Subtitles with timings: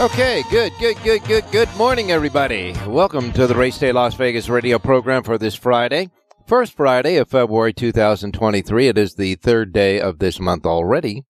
[0.00, 2.74] Okay, good, good, good, good, good morning, everybody.
[2.86, 6.08] Welcome to the Race Day Las Vegas radio program for this Friday.
[6.46, 8.88] First Friday of February 2023.
[8.88, 11.24] It is the third day of this month already,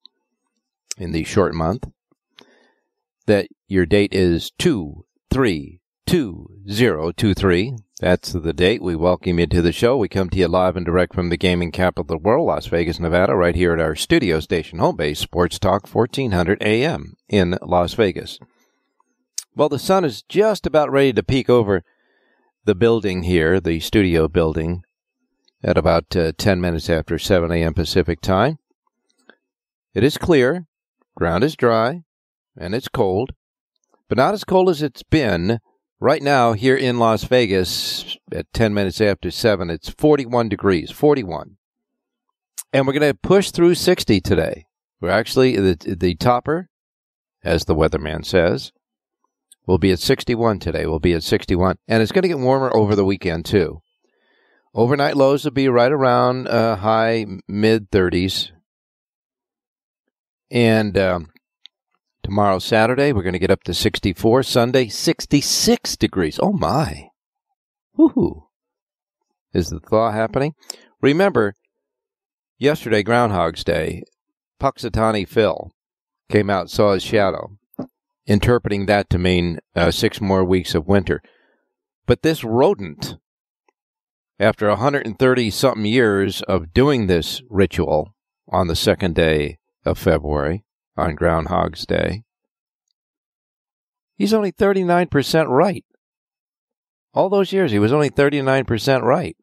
[0.97, 1.89] in the short month.
[3.27, 7.75] That your date is 2 3 2023.
[7.99, 8.83] That's the date.
[8.83, 9.97] We welcome you to the show.
[9.97, 12.67] We come to you live and direct from the gaming capital of the world, Las
[12.67, 17.59] Vegas, Nevada, right here at our studio station, home base, Sports Talk 1400 AM in
[17.63, 18.39] Las Vegas.
[19.61, 21.85] Well, the sun is just about ready to peek over
[22.65, 24.85] the building here, the studio building,
[25.63, 27.75] at about uh, 10 minutes after 7 a.m.
[27.75, 28.59] Pacific time.
[29.93, 30.65] It is clear,
[31.15, 32.05] ground is dry,
[32.57, 33.33] and it's cold,
[34.09, 35.59] but not as cold as it's been
[36.01, 39.69] right now here in Las Vegas at 10 minutes after 7.
[39.69, 41.59] It's 41 degrees, 41.
[42.73, 44.65] And we're going to push through 60 today.
[45.03, 46.71] We're actually, the, the topper,
[47.45, 48.73] as the weatherman says,
[49.67, 50.87] We'll be at 61 today.
[50.87, 51.77] We'll be at 61.
[51.87, 53.81] And it's going to get warmer over the weekend, too.
[54.75, 58.51] Overnight lows will be right around uh, high mid 30s.
[60.51, 61.31] And um,
[62.23, 64.43] tomorrow, Saturday, we're going to get up to 64.
[64.45, 66.39] Sunday, 66 degrees.
[66.43, 67.09] Oh, my.
[67.99, 68.47] Woohoo.
[69.53, 70.55] Is the thaw happening?
[71.01, 71.55] Remember,
[72.59, 74.05] yesterday, Groundhog's Day,
[74.61, 75.71] Punxsutawney Phil
[76.31, 77.59] came out, saw his shadow
[78.27, 81.23] interpreting that to mean uh, six more weeks of winter.
[82.07, 83.17] But this rodent,
[84.39, 88.15] after 130 something years of doing this ritual
[88.49, 90.65] on the second day of February,
[90.97, 92.25] on Groundhog's Day,
[94.17, 95.85] he's only 39% right.
[97.13, 99.37] All those years, he was only 39% right.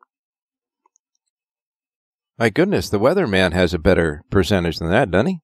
[2.37, 5.39] My goodness, the weatherman has a better percentage than that, doesn't he?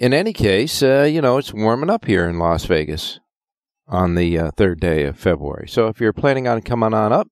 [0.00, 3.20] In any case, uh, you know, it's warming up here in Las Vegas
[3.86, 5.68] on the uh, third day of February.
[5.68, 7.28] So if you're planning on coming on up,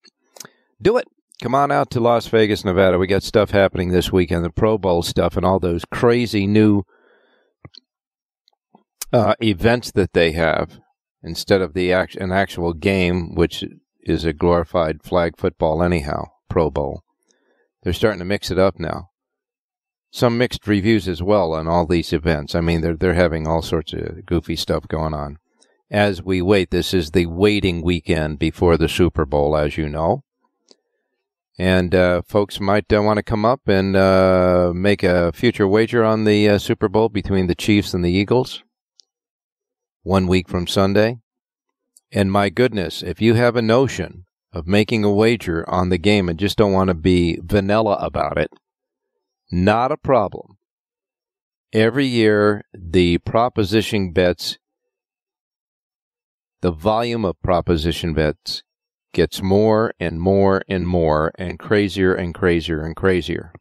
[0.81, 1.09] do it.
[1.43, 2.99] Come on out to Las Vegas, Nevada.
[2.99, 6.83] We got stuff happening this weekend, the Pro Bowl stuff, and all those crazy new
[9.15, 10.79] uh, events that they have
[11.23, 13.65] instead of the act- an actual game, which
[14.03, 16.25] is a glorified flag football anyhow.
[16.51, 17.03] Pro Bowl.
[17.83, 19.08] They're starting to mix it up now
[20.11, 22.55] some mixed reviews as well on all these events.
[22.55, 25.39] I mean, they're they're having all sorts of goofy stuff going on.
[25.91, 30.23] As we wait, this is the waiting weekend before the Super Bowl, as you know.
[31.59, 36.05] And uh, folks might uh, want to come up and uh, make a future wager
[36.05, 38.63] on the uh, Super Bowl between the Chiefs and the Eagles.
[40.03, 41.19] One week from Sunday.
[42.13, 46.29] And my goodness, if you have a notion of making a wager on the game
[46.29, 48.51] and just don't want to be vanilla about it,
[49.51, 50.59] not a problem.
[51.73, 54.59] Every year, the proposition bets,
[56.61, 58.63] the volume of proposition bets
[59.13, 63.53] gets more and more and more and crazier and crazier and crazier.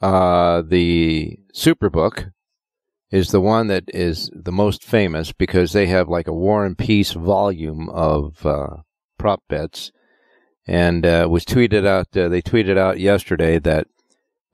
[0.00, 2.32] Uh, the Superbook
[3.10, 6.78] is the one that is the most famous because they have like a War and
[6.78, 8.68] Peace volume of uh,
[9.18, 9.92] prop bets
[10.70, 12.16] and uh, was tweeted out.
[12.16, 13.88] Uh, they tweeted out yesterday that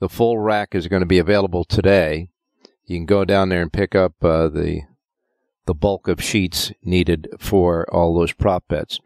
[0.00, 2.30] the full rack is going to be available today.
[2.86, 4.80] You can go down there and pick up uh, the
[5.66, 8.98] the bulk of sheets needed for all those prop bets.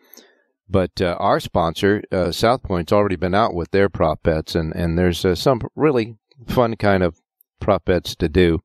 [0.68, 4.72] But uh, our sponsor, uh, South Point's already been out with their prop bets, and
[4.76, 6.16] and there's uh, some really
[6.46, 7.20] fun kind of
[7.58, 8.60] prop bets to do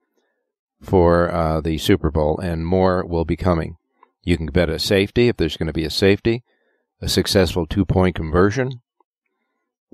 [0.83, 3.77] for the Super Bowl, and more will be coming.
[4.23, 6.43] You can bet a safety if there's going to be a safety,
[7.01, 8.81] a successful two point conversion.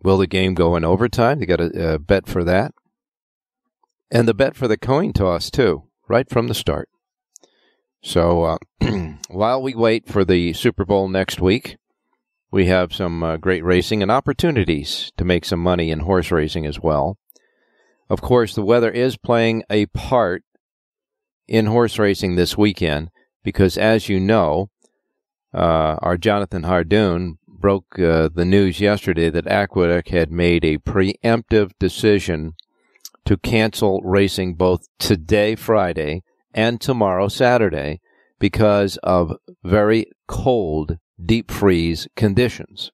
[0.03, 1.39] Will the game go in overtime?
[1.39, 2.73] You got a, a bet for that,
[4.09, 6.89] and the bet for the coin toss too, right from the start.
[8.01, 8.57] So uh,
[9.29, 11.77] while we wait for the Super Bowl next week,
[12.51, 16.65] we have some uh, great racing and opportunities to make some money in horse racing
[16.65, 17.17] as well.
[18.09, 20.43] Of course, the weather is playing a part
[21.47, 23.09] in horse racing this weekend
[23.43, 24.69] because, as you know,
[25.53, 31.71] uh, our Jonathan Hardoon broke uh, the news yesterday that Aqueduct had made a preemptive
[31.79, 32.53] decision
[33.25, 38.01] to cancel racing both today, Friday, and tomorrow, Saturday,
[38.39, 39.33] because of
[39.63, 42.91] very cold deep freeze conditions.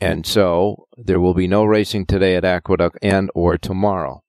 [0.00, 4.22] And so there will be no racing today at Aqueduct and or tomorrow.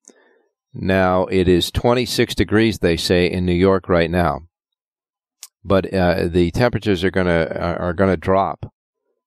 [0.74, 4.42] Now it is 26 degrees they say in New York right now.
[5.64, 8.72] But uh, the temperatures are going to are going to drop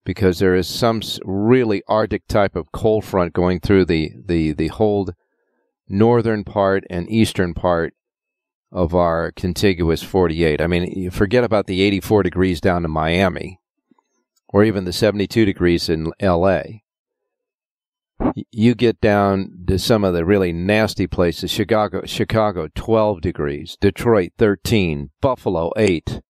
[0.04, 4.68] because there is some really arctic type of cold front going through the the the
[4.68, 5.10] whole
[5.88, 7.94] northern part and eastern part
[8.72, 10.60] of our contiguous 48.
[10.60, 13.60] I mean, forget about the 84 degrees down in Miami
[14.48, 16.62] or even the 72 degrees in LA.
[18.50, 21.50] You get down to some of the really nasty places.
[21.50, 26.20] Chicago, Chicago 12 degrees, Detroit 13, Buffalo 8.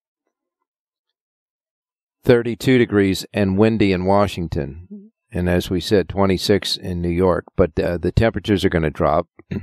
[2.25, 5.11] 32 degrees and windy in Washington.
[5.31, 7.45] And as we said, 26 in New York.
[7.57, 9.29] But uh, the temperatures are going to drop.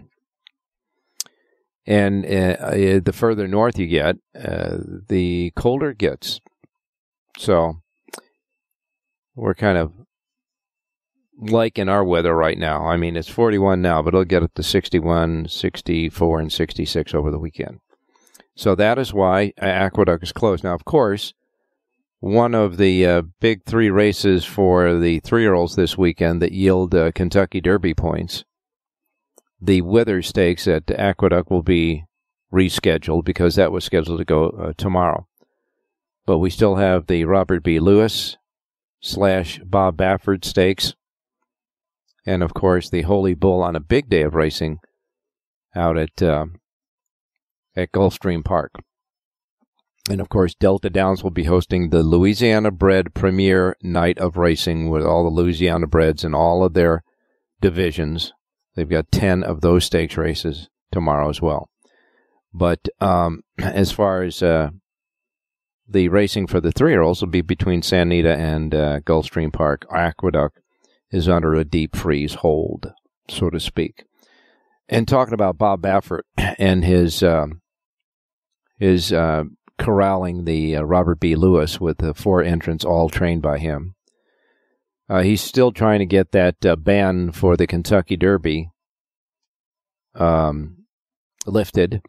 [1.87, 4.77] And uh, uh, the further north you get, uh,
[5.09, 6.39] the colder it gets.
[7.39, 7.81] So
[9.35, 9.91] we're kind of
[11.39, 12.85] like in our weather right now.
[12.85, 17.31] I mean, it's 41 now, but it'll get up to 61, 64, and 66 over
[17.31, 17.79] the weekend.
[18.55, 20.63] So that is why Aqueduct is closed.
[20.63, 21.33] Now, of course,
[22.21, 26.53] one of the uh, big three races for the three year olds this weekend that
[26.53, 28.45] yield uh, Kentucky Derby points
[29.61, 32.05] the Withers Stakes at Aqueduct will be
[32.51, 35.27] rescheduled because that was scheduled to go uh, tomorrow.
[36.25, 37.79] But we still have the Robert B.
[37.79, 38.37] Lewis
[39.01, 40.95] slash Bob Baffert Stakes,
[42.25, 44.79] and of course the Holy Bull on a big day of racing
[45.75, 46.45] out at uh,
[47.75, 48.71] at Gulfstream Park.
[50.09, 54.89] And of course, Delta Downs will be hosting the Louisiana Bred Premier Night of Racing
[54.89, 57.03] with all the Louisiana Breds and all of their
[57.61, 58.33] divisions
[58.75, 61.69] They've got 10 of those stakes races tomorrow as well.
[62.53, 64.69] But um, as far as uh,
[65.87, 69.51] the racing for the three year olds will be between San Anita and uh, Gulfstream
[69.51, 69.85] Park.
[69.93, 70.59] Aqueduct
[71.11, 72.93] is under a deep freeze hold,
[73.29, 74.05] so to speak.
[74.87, 77.61] And talking about Bob Baffert and his um,
[78.77, 79.43] his uh,
[79.81, 81.35] corralling the uh, Robert B.
[81.35, 83.95] Lewis with the four entrants all trained by him.
[85.09, 88.69] Uh, he's still trying to get that uh, ban for the Kentucky Derby
[90.15, 90.85] um,
[91.45, 92.01] lifted.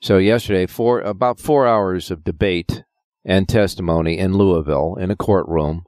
[0.00, 2.84] So yesterday, for about four hours of debate
[3.24, 5.84] and testimony in Louisville in a courtroom,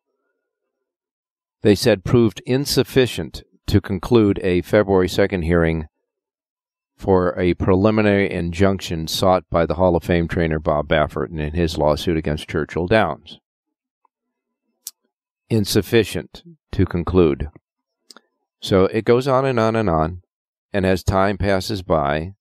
[1.63, 5.87] they said proved insufficient to conclude a February 2nd hearing
[7.01, 11.79] for a preliminary injunction sought by the Hall of Fame trainer Bob Baffert in his
[11.79, 13.39] lawsuit against Churchill Downs
[15.51, 17.49] insufficient to conclude.
[18.61, 20.23] So it goes on and on and on.
[20.73, 22.35] And as time passes by,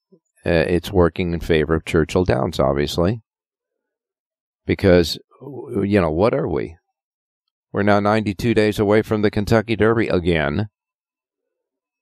[0.46, 3.22] uh, it's working in favor of Churchill Downs, obviously.
[4.66, 6.78] Because, you know, what are we?
[7.72, 10.70] We're now 92 days away from the Kentucky Derby again.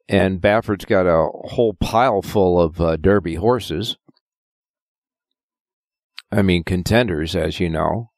[0.10, 3.98] And Baffert's got a whole pile full of uh, Derby horses.
[6.32, 8.12] I mean, contenders, as you know.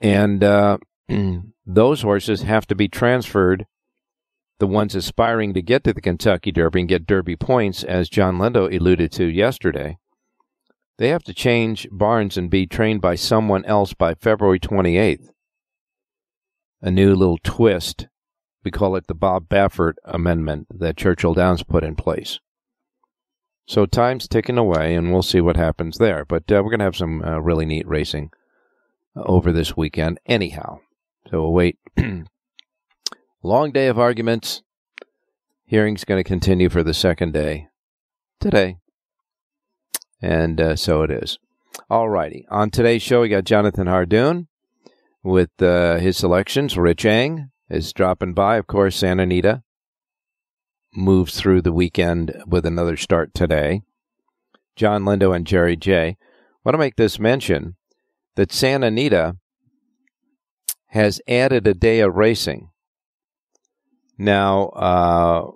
[0.00, 0.78] And uh,
[1.66, 3.66] those horses have to be transferred.
[4.58, 8.36] The ones aspiring to get to the Kentucky Derby and get Derby points, as John
[8.36, 9.98] Lindo alluded to yesterday,
[10.98, 15.30] they have to change barns and be trained by someone else by February 28th.
[16.82, 18.08] A new little twist.
[18.64, 22.40] We call it the Bob Baffert Amendment that Churchill Downs put in place.
[23.66, 26.24] So time's ticking away, and we'll see what happens there.
[26.24, 28.30] But uh, we're going to have some uh, really neat racing
[29.16, 30.80] over this weekend, anyhow.
[31.30, 31.78] So we'll wait.
[33.42, 34.62] Long day of arguments.
[35.64, 37.68] Hearing's going to continue for the second day
[38.40, 38.78] today.
[40.20, 41.38] And uh, so it is.
[41.88, 42.46] All righty.
[42.50, 44.48] On today's show, we got Jonathan Hardoon
[45.22, 46.76] with uh, his selections.
[46.76, 48.56] Rich Eng is dropping by.
[48.56, 49.62] Of course, Santa Anita
[50.94, 53.82] moves through the weekend with another start today.
[54.76, 56.16] John Lindo and Jerry J.
[56.64, 57.76] Want to make this mention
[58.36, 59.36] that Santa Anita
[60.88, 62.70] has added a day of racing.
[64.18, 65.50] Now, uh,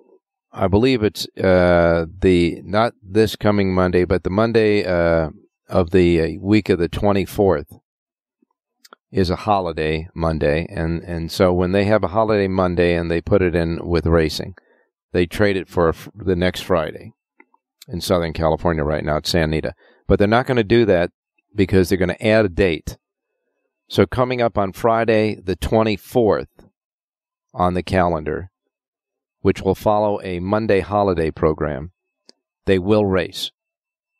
[0.52, 5.30] I believe it's uh, the not this coming Monday, but the Monday uh,
[5.68, 7.80] of the uh, week of the 24th
[9.14, 13.21] is a holiday Monday, and and so when they have a holiday Monday and they
[13.21, 14.56] put it in with racing,
[15.12, 17.12] they trade it for the next Friday
[17.87, 19.73] in Southern California right now at San Anita.
[20.09, 21.12] But they're not going to do that
[21.54, 22.99] because they're going to add a date.
[23.88, 26.49] So coming up on Friday the 24th
[27.54, 28.50] on the calendar,
[29.42, 31.92] which will follow a Monday holiday program,
[32.64, 33.52] they will race.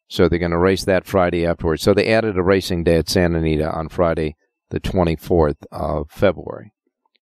[0.07, 1.83] So they're going to race that Friday afterwards.
[1.83, 4.37] So they added a racing day at Santa Anita on Friday,
[4.75, 6.73] the 24th of February.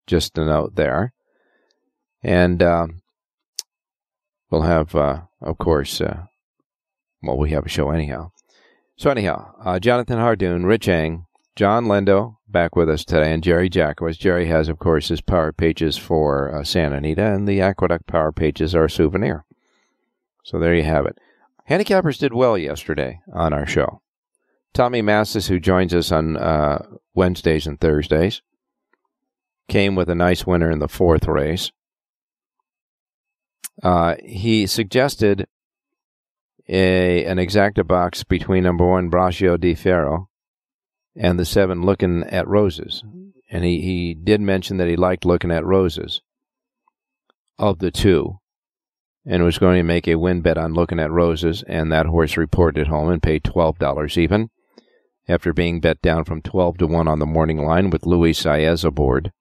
[0.06, 1.12] Just a note there.
[2.22, 3.02] And um,
[4.50, 6.24] we'll have, uh, of course, uh,
[7.22, 8.30] well, we have a show anyhow.
[8.96, 13.68] So anyhow, uh, Jonathan Hardoon, Rich Eng, John Lindo back with us today, and Jerry
[13.68, 14.18] Jackowitz.
[14.18, 18.32] Jerry has, of course, his power pages for uh, Santa Anita, and the Aqueduct power
[18.32, 19.44] pages are a souvenir.
[20.42, 21.18] So there you have it.
[21.68, 24.00] Handicappers did well yesterday on our show.
[24.72, 26.82] Tommy Massis, who joins us on uh,
[27.14, 28.42] Wednesdays and Thursdays,
[29.68, 31.72] came with a nice winner in the fourth race.
[33.82, 35.46] Uh, he suggested
[36.68, 40.28] a an exacta box between number one Braccio di Ferro
[41.16, 43.02] and the seven looking at roses.
[43.50, 46.22] And he, he did mention that he liked looking at roses
[47.58, 48.38] of the two
[49.26, 52.36] and was going to make a win bet on looking at roses, and that horse
[52.36, 54.50] reported home and paid twelve dollars even,
[55.28, 58.84] after being bet down from twelve to one on the morning line with Luis Saez
[58.84, 59.32] aboard.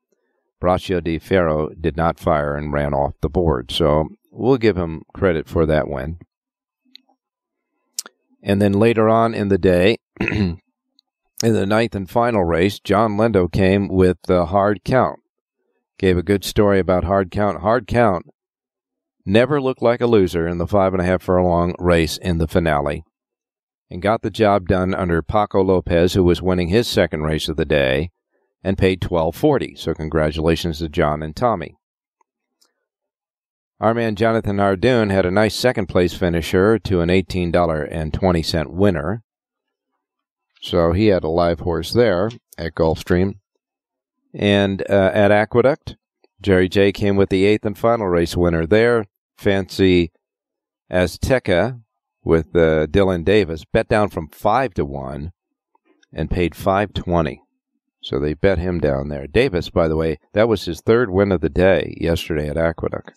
[0.59, 5.01] Braccio di Ferro did not fire and ran off the board, so we'll give him
[5.13, 6.19] credit for that win.
[8.43, 10.59] And then later on in the day, in
[11.41, 15.19] the ninth and final race, John Lindo came with the hard count.
[15.97, 17.61] Gave a good story about hard count.
[17.61, 18.25] Hard count
[19.25, 22.47] never looked like a loser in the five and a half furlong race in the
[22.47, 23.03] finale
[23.91, 27.57] and got the job done under Paco Lopez, who was winning his second race of
[27.57, 28.09] the day
[28.63, 29.75] and paid twelve forty.
[29.75, 31.75] So congratulations to John and Tommy.
[33.81, 38.13] Our man Jonathan Hardoon had a nice second place finisher to an eighteen dollar and
[38.13, 39.23] twenty cent winner.
[40.61, 43.39] So he had a live horse there at Gulfstream.
[44.33, 45.97] And uh, at Aqueduct,
[46.41, 49.05] Jerry J came with the eighth and final race winner there.
[49.37, 50.11] Fancy
[50.89, 51.81] Azteca
[52.23, 55.31] with uh, Dylan Davis bet down from five to one
[56.13, 57.41] and paid five twenty.
[58.03, 59.27] So they bet him down there.
[59.27, 63.13] Davis, by the way, that was his third win of the day yesterday at Aqueduct.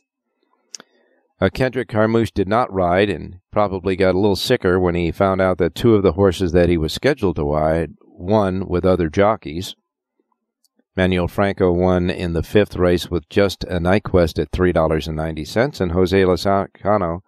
[1.41, 5.41] Uh, Kendrick Carmouche did not ride and probably got a little sicker when he found
[5.41, 9.09] out that two of the horses that he was scheduled to ride won with other
[9.09, 9.75] jockeys.
[10.97, 15.19] Manuel Franco won in the fifth race with just a Nyquist at three dollars and
[15.19, 17.21] Jose Lezcano,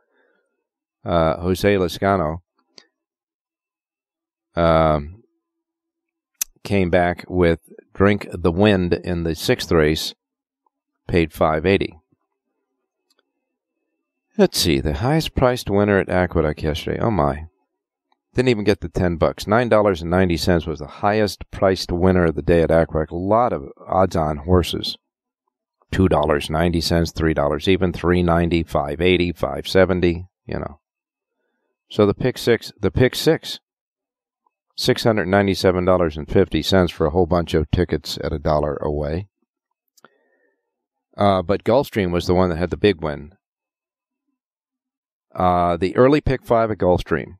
[1.06, 2.40] uh, Jose Lezcano,
[4.54, 5.22] um,
[6.64, 7.60] came back with
[7.94, 10.14] Drink the Wind in the sixth race,
[11.06, 11.96] paid five eighty.
[14.38, 16.98] Let's see, the highest priced winner at Aqueduct yesterday.
[17.00, 17.46] Oh my.
[18.34, 19.46] Didn't even get the 10 bucks.
[19.46, 23.12] $9.90 was the highest priced winner of the day at Aqueduct.
[23.12, 24.98] A lot of odds on horses.
[25.90, 30.80] $2.90, $3 even, $3.90, $5.80, $5.70, you know.
[31.88, 33.60] So the pick six, the pick six,
[34.78, 39.28] $697.50 for a whole bunch of tickets at a dollar away.
[41.16, 43.32] Uh, but Gulfstream was the one that had the big win.
[45.34, 47.38] Uh, the early pick five at Gulfstream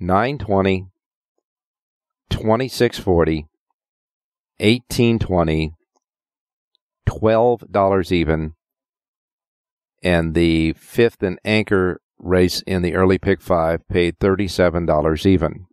[0.00, 0.88] 920,
[2.30, 3.46] 2640,
[4.58, 5.74] 1820,
[7.06, 8.54] $12 even,
[10.02, 15.66] and the fifth and anchor race in the early pick five paid $37 even.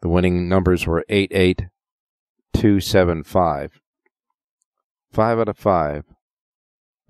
[0.00, 3.80] The winning numbers were 88275.
[5.12, 6.04] Five out of five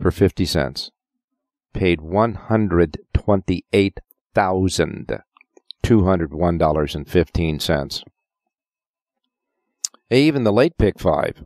[0.01, 0.91] for 50 cents
[1.75, 4.01] paid one hundred twenty-eight
[4.35, 5.19] thousand
[5.83, 8.03] two hundred one dollars and fifteen cents.
[10.11, 11.45] Even the late pick five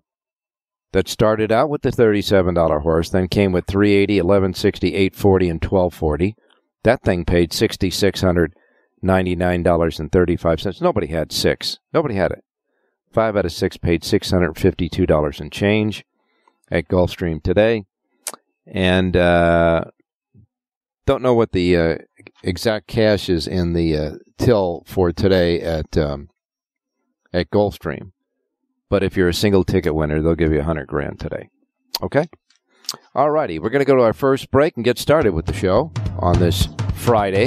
[0.93, 5.63] that started out with the thirty-seven dollar horse, then came with 380, 1160, 840, and
[5.63, 6.35] twelve forty.
[6.85, 8.55] That thing paid sixty six hundred
[9.05, 10.81] $99.35.
[10.81, 11.79] Nobody had six.
[11.93, 12.45] Nobody had it.
[13.13, 16.05] Five out of six paid $652 and change
[16.71, 17.85] at Gulfstream today.
[18.67, 19.85] And uh,
[21.07, 21.95] don't know what the uh,
[22.43, 26.29] exact cash is in the uh, till for today at um,
[27.33, 28.13] at Gulfstream.
[28.91, 31.51] But if you're a single ticket winner, they'll give you a hundred grand today.
[32.03, 32.29] Okay.
[33.15, 35.53] All righty, we're going to go to our first break and get started with the
[35.53, 37.47] show on this Friday.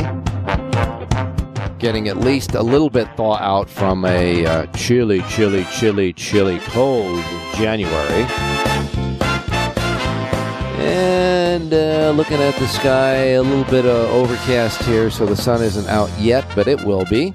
[1.79, 6.59] Getting at least a little bit thaw out from a uh, chilly, chilly, chilly, chilly,
[6.59, 7.23] cold
[7.55, 8.25] January.
[10.77, 15.63] And uh, looking at the sky, a little bit of overcast here, so the sun
[15.63, 17.33] isn't out yet, but it will be.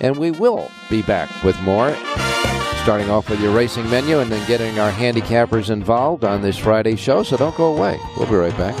[0.00, 1.94] And we will be back with more
[2.84, 6.96] starting off with your racing menu and then getting our handicappers involved on this Friday
[6.96, 7.22] show.
[7.22, 7.98] So don't go away.
[8.18, 8.78] We'll be right back.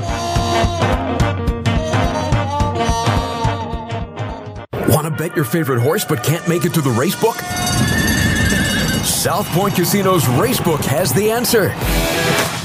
[4.90, 7.36] Want to bet your favorite horse but can't make it to the race book?
[9.06, 11.70] South Point Casino's Racebook has the answer.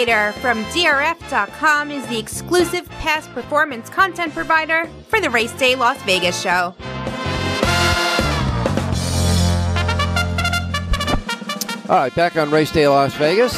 [0.00, 6.40] From DRF.com is the exclusive past performance content provider for the Race Day Las Vegas
[6.40, 6.74] show.
[11.86, 13.52] All right, back on Race Day Las Vegas.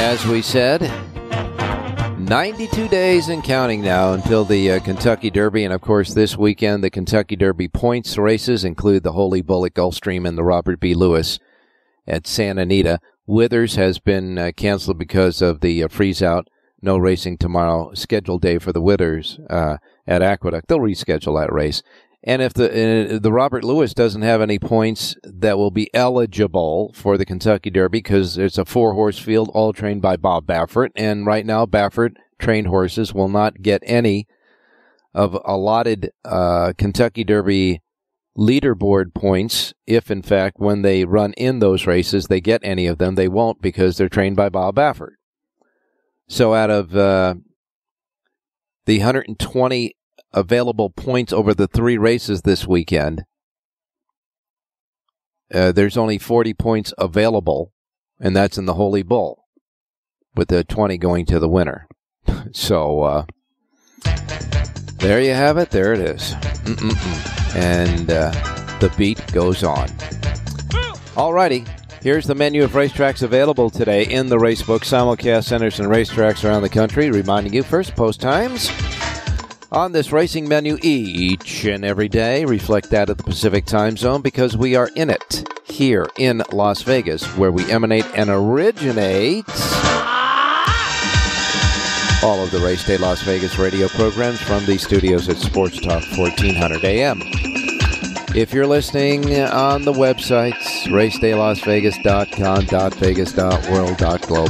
[0.00, 0.80] As we said,
[2.18, 5.62] 92 days and counting now until the uh, Kentucky Derby.
[5.62, 9.74] And of course, this weekend, the Kentucky Derby points races include the Holy Bull at
[9.74, 10.94] Gulfstream and the Robert B.
[10.94, 11.38] Lewis
[12.06, 12.98] at Santa Anita.
[13.30, 16.48] Withers has been uh, canceled because of the uh, freeze out.
[16.82, 17.94] No racing tomorrow.
[17.94, 20.66] Scheduled day for the Withers uh, at Aqueduct.
[20.66, 21.84] They'll reschedule that race.
[22.24, 22.66] And if the
[23.14, 27.70] uh, the Robert Lewis doesn't have any points that will be eligible for the Kentucky
[27.70, 31.64] Derby because it's a four horse field, all trained by Bob Baffert, and right now
[31.66, 34.26] Baffert trained horses will not get any
[35.14, 37.80] of allotted uh, Kentucky Derby
[38.36, 42.98] leaderboard points if in fact when they run in those races they get any of
[42.98, 45.14] them they won't because they're trained by bob baffert.
[46.28, 47.34] So out of uh,
[48.86, 49.96] the 120
[50.32, 53.24] available points over the three races this weekend
[55.52, 57.72] uh, there's only 40 points available
[58.20, 59.44] and that's in the holy bull
[60.36, 61.86] with the 20 going to the winner.
[62.52, 63.24] So uh,
[65.00, 66.34] there you have it there it is.
[66.64, 68.30] Mm-mm-mm and uh,
[68.78, 69.88] the beat goes on.
[71.16, 71.66] Alrighty,
[72.02, 76.62] here's the menu of racetracks available today in the Racebook simulcast centers and racetracks around
[76.62, 77.10] the country.
[77.10, 78.70] Reminding you first post times
[79.72, 82.44] on this racing menu each and every day.
[82.44, 86.82] Reflect that of the Pacific time zone because we are in it here in Las
[86.82, 89.44] Vegas, where we emanate and originate
[92.22, 96.02] all of the Race Day Las Vegas radio programs from the studios at Sports Talk
[96.18, 97.22] 1400 AM.
[98.34, 102.66] If you're listening on the websites, racedaylasvegas.com,
[102.98, 103.36] .vegas,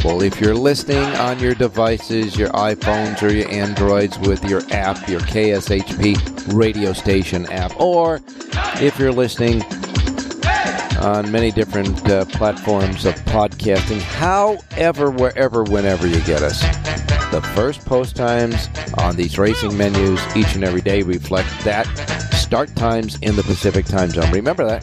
[0.04, 0.22] .world.
[0.22, 5.20] If you're listening on your devices, your iPhones or your Androids with your app, your
[5.20, 8.20] KSHP radio station app, or
[8.82, 9.62] if you're listening
[11.00, 16.62] on many different uh, platforms of podcasting, however, wherever, whenever you get us.
[17.30, 21.86] The first post times on these racing menus each and every day reflect that
[22.34, 24.32] start times in the Pacific time zone.
[24.32, 24.82] Remember that.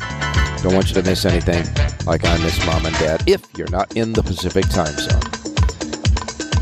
[0.64, 1.66] Don't want you to miss anything
[2.06, 5.22] like I miss mom and dad if you're not in the Pacific time zone.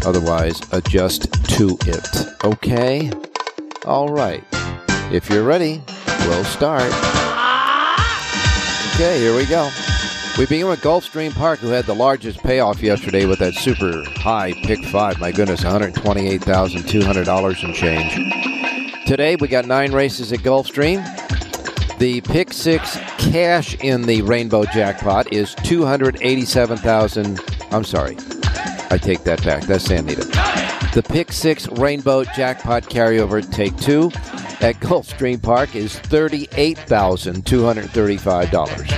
[0.05, 2.43] Otherwise, adjust to it.
[2.43, 3.11] Okay?
[3.85, 4.43] All right.
[5.11, 5.83] If you're ready,
[6.21, 6.91] we'll start.
[8.95, 9.69] Okay, here we go.
[10.37, 14.53] We begin with Gulfstream Park, who had the largest payoff yesterday with that super high
[14.65, 15.19] pick five.
[15.19, 18.15] My goodness, $128,200 and change.
[19.05, 21.03] Today we got nine races at Gulfstream.
[21.99, 27.39] The pick six cash in the rainbow jackpot is two hundred eighty-seven thousand.
[27.71, 28.17] I'm sorry,
[28.89, 29.63] I take that back.
[29.63, 30.25] That's Sanita.
[30.93, 34.07] The pick six rainbow jackpot carryover take two
[34.59, 38.91] at Gulfstream Park is thirty-eight thousand two hundred thirty-five dollars.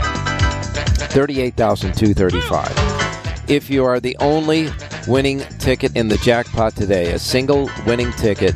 [1.12, 2.74] Thirty-eight thousand two thirty-five.
[3.48, 4.72] If you are the only
[5.08, 8.56] winning ticket in the jackpot today, a single winning ticket,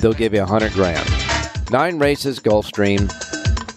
[0.00, 1.08] they'll give you a hundred grand.
[1.70, 3.12] Nine races, Gulfstream.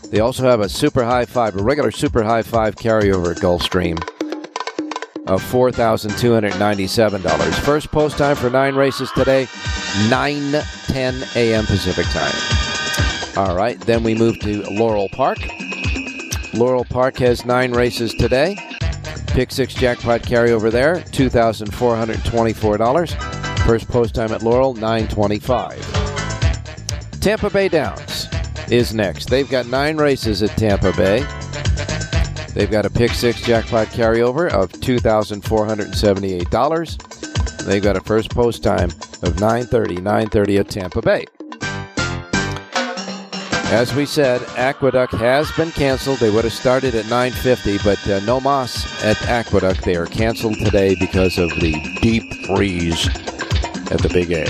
[0.10, 4.00] They also have a super high five, a regular super high five carryover at Gulfstream
[5.28, 7.58] of four thousand two hundred ninety-seven dollars.
[7.60, 9.48] First post time for nine races today,
[10.10, 10.52] nine
[10.88, 11.66] ten a.m.
[11.66, 12.34] Pacific time.
[13.38, 15.38] All right, then we move to Laurel Park.
[16.54, 18.58] Laurel Park has nine races today.
[19.39, 23.13] Pick six jackpot carryover there, two thousand four hundred twenty-four dollars.
[23.65, 25.80] First post time at Laurel, nine twenty-five.
[27.21, 28.28] Tampa Bay Downs
[28.69, 29.30] is next.
[29.30, 31.19] They've got nine races at Tampa Bay.
[32.54, 37.65] They've got a pick six jackpot carryover of $2,478.
[37.65, 38.89] They've got a first post time
[39.23, 41.23] of 9:30, 9:30 at Tampa Bay.
[43.72, 46.18] As we said, Aqueduct has been canceled.
[46.18, 49.84] They would have started at 9:50, but uh, no moss at Aqueduct.
[49.84, 53.08] They are canceled today because of the deep freeze
[53.92, 54.46] at the Big A.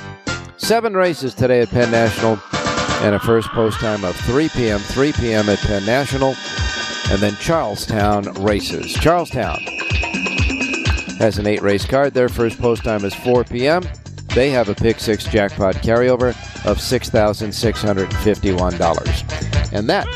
[0.56, 2.40] Seven races today at Penn National,
[3.02, 4.80] and a first post time of 3 p.m.
[4.80, 5.50] 3 p.m.
[5.50, 6.34] at Penn National,
[7.10, 8.92] and then Charles Town races.
[8.94, 9.60] Charles Town
[11.20, 12.14] has an eight race card.
[12.14, 13.84] Their first post time is 4 p.m.
[14.36, 16.30] They have a pick six jackpot carryover
[16.66, 19.74] of $6,651.
[19.74, 20.08] And that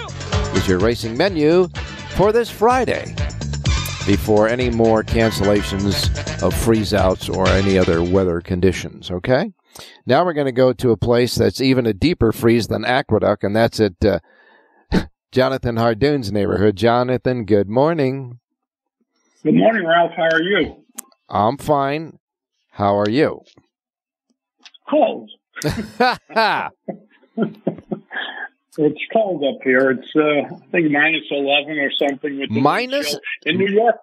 [0.56, 1.68] is your racing menu
[2.16, 3.16] for this Friday
[4.06, 6.10] before any more cancellations
[6.44, 9.10] of freeze outs or any other weather conditions.
[9.10, 9.54] Okay?
[10.06, 13.44] Now we're going to go to a place that's even a deeper freeze than Aqueduct,
[13.44, 14.20] and that's at uh,
[15.32, 16.76] Jonathan Hardoon's neighborhood.
[16.76, 18.40] Jonathan, good morning.
[19.44, 20.12] Good morning, Ralph.
[20.16, 20.84] How are you?
[21.30, 22.20] I'm fine.
[22.72, 23.42] How are you?
[24.90, 25.30] Cold.
[28.78, 29.92] It's cold up here.
[29.92, 32.40] It's uh, I think minus eleven or something.
[32.40, 33.98] With the wind Minus- in New York,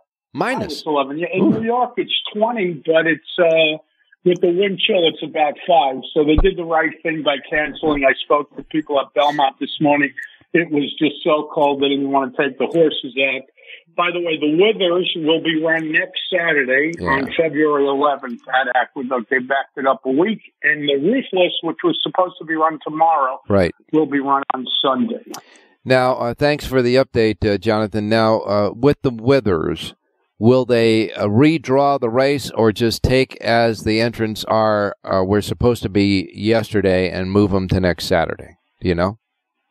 [0.85, 1.19] eleven.
[1.19, 3.79] Yeah, in New York it's twenty, but it's uh,
[4.25, 6.03] with the wind chill it's about five.
[6.13, 8.05] So they did the right thing by canceling.
[8.05, 10.13] I spoke to people at Belmont this morning.
[10.55, 13.43] It was just so cold they didn't want to take the horses out.
[13.97, 17.09] By the way, the Withers will be run next Saturday Yeah.
[17.09, 19.29] on February 11th at Aqueduct.
[19.31, 22.79] They backed it up a week, and the Ruthless, which was supposed to be run
[22.83, 23.75] tomorrow, Right.
[23.93, 25.23] will be run on Sunday.
[25.85, 28.09] Now, uh, thanks for the update, uh, Jonathan.
[28.09, 29.95] Now, uh, with the Withers,
[30.39, 35.43] will they uh, redraw the race or just take as the entrants are uh, were
[35.43, 38.57] supposed to be yesterday and move them to next Saturday?
[38.81, 39.19] Do you know?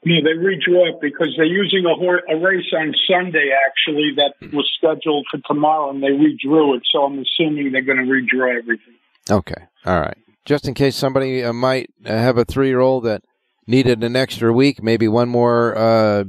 [0.05, 4.33] No, they redrew it because they're using a, hor- a race on Sunday, actually, that
[4.53, 6.83] was scheduled for tomorrow, and they redrew it.
[6.91, 8.93] So I'm assuming they're going to redraw everything.
[9.29, 9.65] Okay.
[9.85, 10.17] All right.
[10.45, 13.23] Just in case somebody uh, might have a three year old that
[13.65, 16.23] needed an extra week, maybe one more, uh,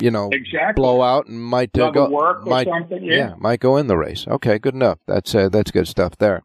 [0.00, 0.74] you know, Exactly.
[0.82, 3.34] blowout and might uh, go work or might, something, yeah.
[3.38, 4.26] might go in the race.
[4.28, 4.98] Okay, good enough.
[5.06, 6.42] That's uh, that's good stuff there.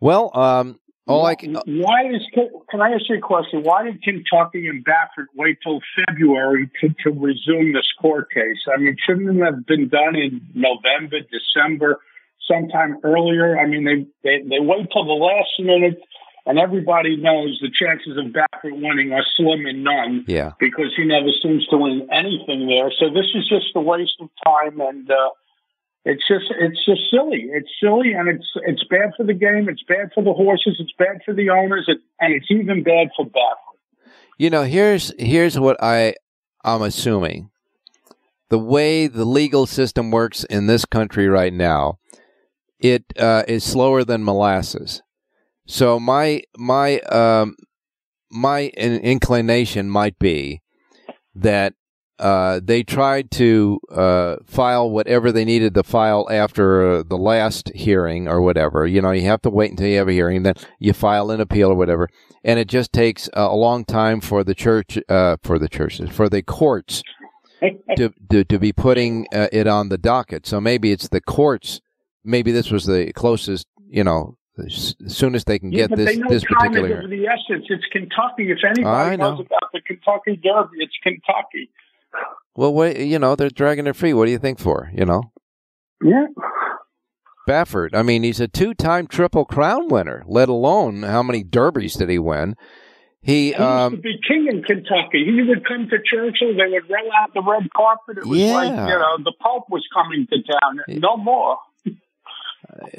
[0.00, 1.54] Well, um, all I can.
[1.54, 2.22] Why is
[2.70, 3.62] can I ask you a question?
[3.62, 8.58] Why did Kentucky and Baffert wait till February to, to resume this court case?
[8.72, 12.00] I mean, shouldn't it have been done in November, December,
[12.50, 13.58] sometime earlier?
[13.58, 16.00] I mean, they they, they wait till the last minute,
[16.44, 20.24] and everybody knows the chances of Baffert winning are slim and none.
[20.26, 22.90] Yeah, because he never seems to win anything there.
[22.98, 25.10] So this is just a waste of time and.
[25.10, 25.30] uh
[26.06, 27.48] it's just it's just silly.
[27.50, 29.68] It's silly, and it's it's bad for the game.
[29.68, 30.76] It's bad for the horses.
[30.78, 34.10] It's bad for the owners, and it's even bad for Baffert.
[34.38, 36.14] You know, here's here's what I
[36.64, 37.50] I'm assuming.
[38.50, 41.98] The way the legal system works in this country right now,
[42.78, 45.02] it uh, is slower than molasses.
[45.66, 47.56] So my my um,
[48.30, 50.62] my inclination might be
[51.34, 51.74] that
[52.18, 57.70] uh, they tried to uh, file whatever they needed to file after uh, the last
[57.74, 58.86] hearing or whatever.
[58.86, 61.40] You know, you have to wait until you have a hearing, then you file an
[61.40, 62.08] appeal or whatever,
[62.42, 66.28] and it just takes a long time for the church, uh, for the churches, for
[66.28, 67.02] the courts
[67.96, 70.46] to, to, to be putting uh, it on the docket.
[70.46, 71.80] So maybe it's the courts.
[72.24, 76.18] Maybe this was the closest, you know, as soon as they can yeah, get this
[76.28, 77.02] this particular.
[77.02, 77.66] Is the essence.
[77.68, 78.50] It's Kentucky.
[78.50, 81.68] If anybody knows about the Kentucky Derby, it's Kentucky.
[82.56, 84.14] Well, what you know, they're dragging their feet.
[84.14, 84.90] What do you think for?
[84.94, 85.32] You know.
[86.02, 86.26] Yeah.
[87.48, 87.90] Baffert.
[87.94, 90.24] I mean, he's a two-time Triple Crown winner.
[90.26, 92.56] Let alone how many derbies did he win?
[93.22, 95.24] He, he um, used to be king in Kentucky.
[95.24, 96.56] He would come to Churchill.
[96.56, 98.18] They would roll out the red carpet.
[98.18, 98.54] It was yeah.
[98.54, 101.00] like you know the Pope was coming to town.
[101.00, 101.58] No more.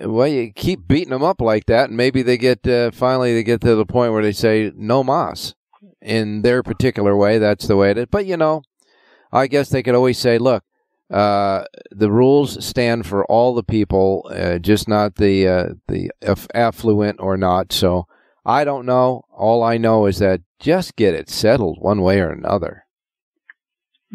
[0.02, 3.44] well, you keep beating them up like that, and maybe they get uh, finally they
[3.44, 5.56] get to the point where they say no mas.
[6.02, 8.08] In their particular way, that's the way it is.
[8.12, 8.64] But you know,
[9.32, 10.64] I guess they could always say, look,
[11.10, 16.12] uh, the rules stand for all the people, uh, just not the uh, the
[16.54, 17.72] affluent or not.
[17.72, 18.08] So
[18.46, 19.24] I don't know.
[19.32, 22.84] All I know is that just get it settled one way or another.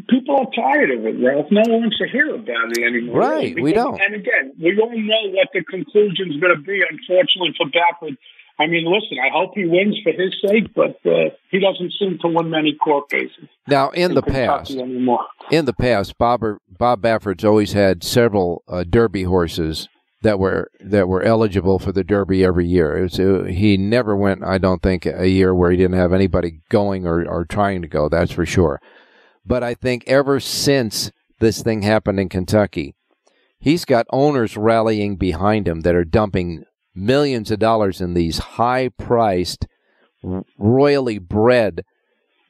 [0.09, 1.49] People are tired of it, Ralph.
[1.51, 3.19] No one wants to hear about it anymore.
[3.19, 4.01] Right, because, we don't.
[4.01, 6.81] And again, we all know what the conclusion is going to be.
[6.81, 8.17] Unfortunately for Baffert,
[8.59, 12.19] I mean, listen, I hope he wins for his sake, but uh, he doesn't seem
[12.21, 13.49] to win many court cases.
[13.67, 15.27] Now, in, in the past, anymore.
[15.51, 19.89] in the past, Bob Bob Baffert's always had several uh, Derby horses
[20.23, 23.03] that were that were eligible for the Derby every year.
[23.03, 26.61] Was, uh, he never went, I don't think, a year where he didn't have anybody
[26.69, 28.09] going or, or trying to go.
[28.09, 28.81] That's for sure.
[29.45, 31.11] But I think ever since
[31.41, 32.95] this thing happened in Kentucky,
[33.59, 38.89] he's got owners rallying behind him that are dumping millions of dollars in these high
[38.89, 39.67] priced,
[40.59, 41.85] royally bred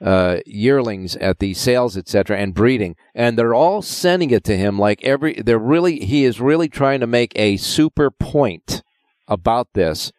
[0.02, 4.78] uh, yearlings at the sales, etc., and breeding, and they're all sending it to him
[4.78, 5.34] like every.
[5.34, 8.82] They're really he is really trying to make a super point
[9.28, 10.12] about this,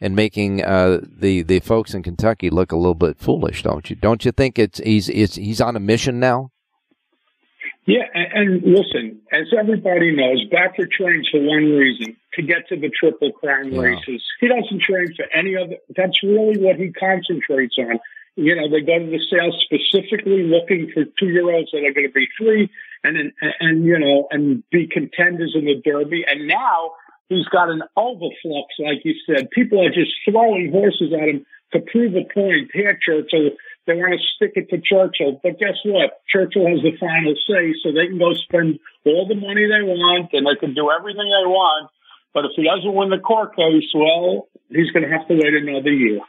[0.00, 3.96] and making uh, the the folks in Kentucky look a little bit foolish, don't you?
[3.96, 6.52] Don't you think it's he's it's, he's on a mission now?
[7.86, 12.90] Yeah, and, listen, as everybody knows, Baffert trains for one reason to get to the
[12.90, 13.80] Triple Crown yeah.
[13.80, 14.22] races.
[14.40, 15.76] He doesn't train for any other.
[15.96, 18.00] That's really what he concentrates on.
[18.36, 21.92] You know, they go to the sales specifically looking for two year olds that are
[21.92, 22.68] going to be free
[23.04, 26.24] and, and, and, you know, and be contenders in the Derby.
[26.26, 26.92] And now
[27.28, 29.50] he's got an overflux, like you said.
[29.50, 32.70] People are just throwing horses at him to prove a point.
[32.72, 33.50] Here, Churchill,
[33.86, 35.40] they want to stick it to Churchill.
[35.42, 36.22] But guess what?
[36.28, 40.30] Churchill has the final say, so they can go spend all the money they want
[40.32, 41.90] and they can do everything they want.
[42.34, 45.54] But if he doesn't win the court case, well, he's going to have to wait
[45.54, 46.20] another year.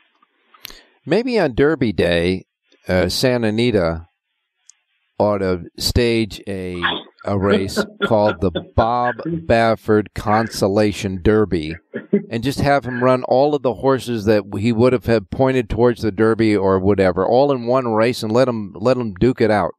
[1.05, 2.45] Maybe on Derby Day,
[2.87, 4.07] uh, Santa Anita
[5.17, 6.79] ought to stage a
[7.25, 11.75] a race called the Bob Baffert Consolation Derby,
[12.29, 15.69] and just have him run all of the horses that he would have had pointed
[15.69, 19.41] towards the Derby or whatever, all in one race, and let him let him duke
[19.41, 19.73] it out.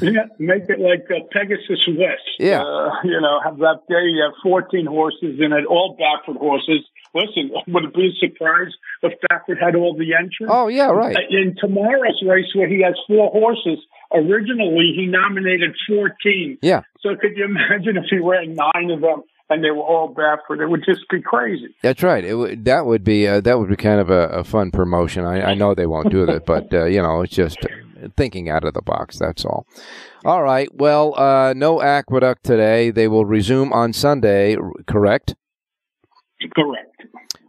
[0.00, 2.22] Yeah, make it like uh, Pegasus West.
[2.38, 6.38] Yeah, uh, you know, have that day you have fourteen horses in it, all Baffert
[6.38, 6.86] horses.
[7.14, 10.50] Listen, would it be a surprise if Baffert had all the entrants?
[10.50, 11.16] Oh yeah, right.
[11.30, 16.58] In tomorrow's race, where he has four horses, originally he nominated 14.
[16.62, 16.82] Yeah.
[17.00, 20.62] So could you imagine if he ran nine of them and they were all Baffert?
[20.62, 21.74] It would just be crazy.
[21.82, 22.24] That's right.
[22.24, 25.24] It would, that would be uh, that would be kind of a, a fun promotion.
[25.24, 27.58] I, I, know they won't do that, but uh, you know, it's just
[28.16, 29.18] thinking out of the box.
[29.18, 29.66] That's all.
[30.24, 30.68] All right.
[30.74, 32.90] Well, uh, no aqueduct today.
[32.90, 34.56] They will resume on Sunday.
[34.86, 35.34] Correct.
[36.54, 36.88] Correct.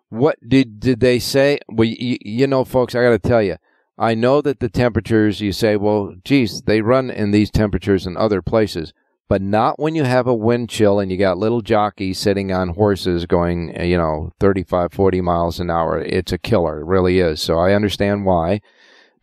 [0.09, 1.59] What did did they say?
[1.67, 3.57] Well, you, you know, folks, I got to tell you
[3.97, 8.17] I know that the temperatures, you say, well, geez, they run in these temperatures in
[8.17, 8.93] other places.
[9.29, 12.69] but not when you have a wind chill and you got little jockeys sitting on
[12.69, 15.99] horses going, you know, 35, 40 miles an hour.
[15.99, 16.81] It's a killer.
[16.81, 17.41] It really is.
[17.41, 18.61] So I understand why.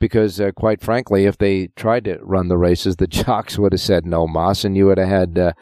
[0.01, 3.81] Because, uh, quite frankly, if they tried to run the races, the jocks would have
[3.81, 5.53] said no, Moss, and you would have had uh,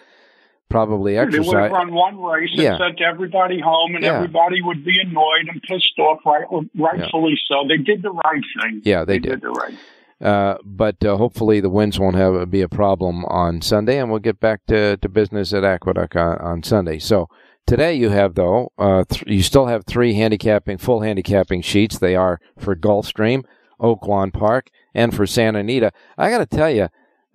[0.71, 1.45] probably exercise.
[1.47, 2.79] They would have run one race and Yeah.
[2.79, 4.15] sent everybody home, and Yeah.
[4.17, 6.45] everybody would be annoyed and pissed off, right,
[6.77, 7.65] rightfully so.
[7.69, 8.83] They did the right thing.
[8.85, 9.41] Yeah, they did did.
[9.43, 9.75] the right.
[10.21, 14.19] Uh, but uh, hopefully the winds won't have be a problem on Sunday, and we'll
[14.19, 16.99] get back to, to business at Aqueduct on, on Sunday.
[16.99, 17.29] So
[17.67, 21.99] today you have though uh, th- you still have three handicapping full handicapping sheets.
[21.99, 23.45] They are for Gulfstream,
[23.81, 25.93] Oaklawn Park, and for Santa Anita.
[26.17, 26.89] I got to tell you.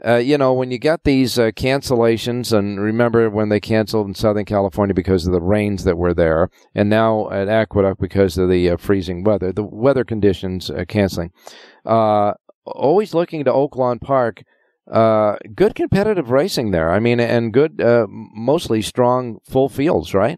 [0.06, 4.15] Uh, you know, when you got these uh, cancellations, and remember when they canceled in
[4.15, 8.49] Southern California because of the rains that were there, and now at Aqueduct because of
[8.49, 11.32] the uh, freezing weather, the weather conditions uh, canceling.
[11.86, 12.34] Uh,
[12.65, 14.43] always looking to Oaklawn Park.
[14.91, 16.91] Uh, good competitive racing there.
[16.91, 17.79] I mean, and good,
[18.10, 20.38] mostly strong full fields, right?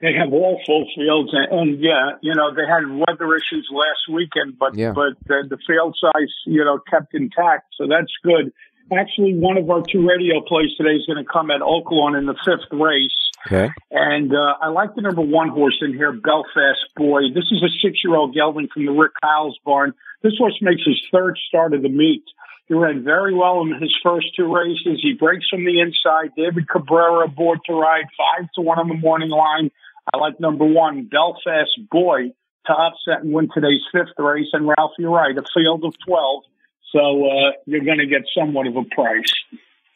[0.00, 4.08] They have all full fields, and, and yeah, you know they had weather issues last
[4.12, 4.92] weekend, but Yeah.
[4.92, 8.52] but the, the field size, you know, kept intact, so that's good.
[8.96, 12.24] Actually, one of our two radio plays today is going to come at Oaklawn in
[12.26, 13.12] the fifth race.
[13.46, 13.68] Okay.
[13.90, 17.28] And uh, I like the number one horse in here, Belfast Boy.
[17.34, 19.92] This is a six-year-old gelding from the Rick Howells barn.
[20.22, 22.24] This horse makes his third start of the meet.
[22.68, 25.00] He ran very well in his first two races.
[25.02, 26.32] He breaks from the inside.
[26.36, 29.70] David Cabrera aboard to ride five to one on the morning line.
[30.12, 32.32] I like number one, Belfast Boy,
[32.66, 34.48] to upset and win today's fifth race.
[34.52, 36.44] And Ralph, you're right, a field of 12.
[36.92, 39.32] So uh, you're going to get somewhat of a price.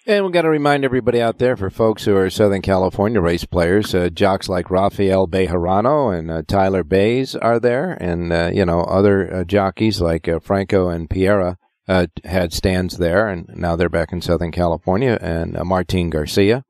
[0.07, 3.45] And we've got to remind everybody out there, for folks who are Southern California race
[3.45, 8.67] players, uh, jocks like Rafael Bejarano and uh, Tyler Baze are there, and uh, you
[8.67, 11.57] know other uh, jockeys like uh, Franco and Piera
[11.89, 16.65] uh, had stands there, and now they're back in Southern California, and uh, Martin Garcia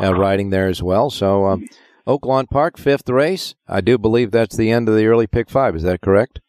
[0.00, 1.10] uh, riding there as well.
[1.10, 1.66] So um,
[2.06, 3.54] Oaklawn Park, fifth race.
[3.66, 5.74] I do believe that's the end of the early pick five.
[5.74, 6.40] Is that correct?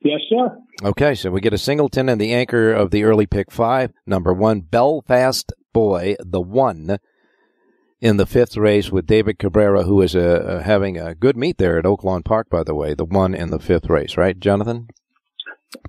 [0.00, 0.56] Yes, sir.
[0.84, 3.92] Okay, so we get a singleton and the anchor of the early pick five.
[4.06, 6.98] Number one, Belfast Boy, the one
[8.00, 11.58] in the fifth race with David Cabrera, who is uh, uh, having a good meet
[11.58, 12.94] there at Oaklawn Park, by the way.
[12.94, 14.88] The one in the fifth race, right, Jonathan?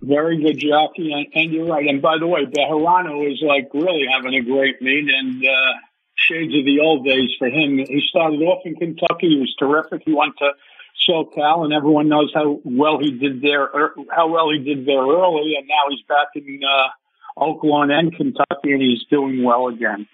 [0.01, 1.87] Very good jockey, and, and you're right.
[1.87, 5.73] And by the way, Bejarano is like really having a great meet, and uh,
[6.15, 7.77] shades of the old days for him.
[7.77, 9.29] He started off in Kentucky.
[9.29, 10.01] He was terrific.
[10.05, 10.51] He went to
[11.07, 13.63] SoCal, and everyone knows how well he did there.
[13.63, 16.89] er, How well he did there early, and now he's back in uh,
[17.41, 20.07] Oaklawn and Kentucky, and he's doing well again.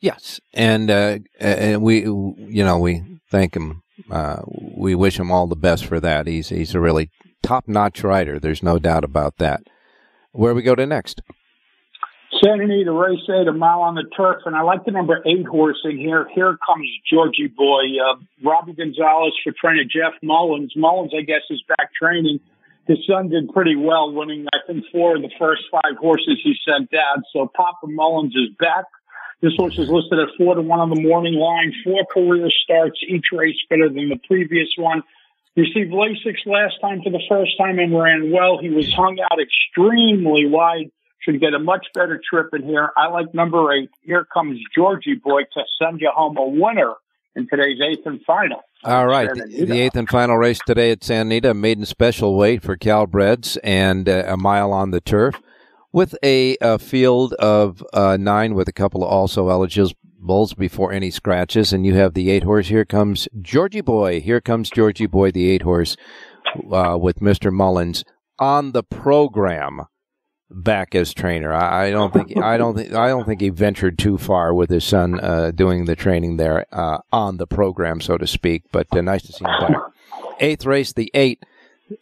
[0.00, 3.82] Yes, and uh, and we, you know, we thank him.
[4.10, 6.26] Uh, we wish him all the best for that.
[6.26, 7.10] He's he's a really
[7.50, 8.38] top notch rider.
[8.38, 9.64] There's no doubt about that.
[10.30, 11.20] Where we go to next?
[12.40, 15.46] Santa Anita race eight, a mile on the turf, and I like the number eight
[15.46, 16.28] horse in here.
[16.32, 20.72] Here comes Georgie Boy, uh, Robbie Gonzalez for trainer Jeff Mullins.
[20.76, 22.38] Mullins, I guess, is back training.
[22.86, 26.54] His son did pretty well, winning I think four of the first five horses he
[26.64, 27.24] sent out.
[27.32, 28.84] So Papa Mullins is back.
[29.42, 31.72] This horse is listed at four to one on the morning line.
[31.82, 35.02] Four career starts, each race better than the previous one.
[35.56, 38.58] Received Lasix last time for the first time and ran well.
[38.58, 40.90] He was hung out extremely wide.
[41.20, 42.90] Should get a much better trip in here.
[42.96, 43.90] I like number eight.
[44.00, 46.94] Here comes Georgie Boy to send you home a winner
[47.36, 48.62] in today's eighth and final.
[48.84, 52.62] All right, the, the eighth and final race today at Santa Anita, maiden special weight
[52.62, 55.34] for Calbreds and uh, a mile on the turf,
[55.92, 59.94] with a, a field of uh, nine with a couple of also eligibles
[60.54, 61.72] before any scratches.
[61.72, 62.68] And you have the eight horse.
[62.68, 64.20] Here comes Georgie Boy.
[64.20, 65.96] Here comes Georgie Boy, the eight horse,
[66.72, 68.04] uh, with Mister Mullins
[68.38, 69.82] on the program.
[70.52, 73.96] Back as trainer, I, I don't think I don't think I don't think he ventured
[73.96, 78.18] too far with his son uh, doing the training there uh, on the program, so
[78.18, 78.64] to speak.
[78.72, 79.76] But uh, nice to see him back.
[80.40, 81.44] Eighth race, the eight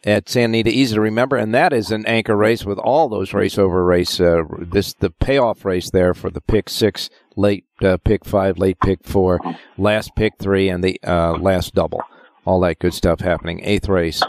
[0.03, 3.35] at San Anita, easy to remember, and that is an anchor race with all those
[3.35, 4.19] race over race.
[4.19, 8.77] Uh, this the payoff race there for the pick six, late uh, pick five, late
[8.83, 9.39] pick four,
[9.77, 12.01] last pick three, and the uh, last double.
[12.45, 13.61] All that good stuff happening.
[13.63, 14.21] Eighth race,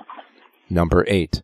[0.68, 1.42] number eight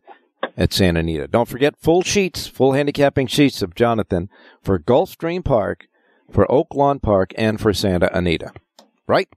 [0.55, 1.27] at Santa Anita.
[1.27, 4.29] Don't forget full sheets, full handicapping sheets of Jonathan
[4.63, 5.87] for Gulfstream Park,
[6.31, 8.51] for Oaklawn Park, and for Santa Anita.
[9.07, 9.27] Right?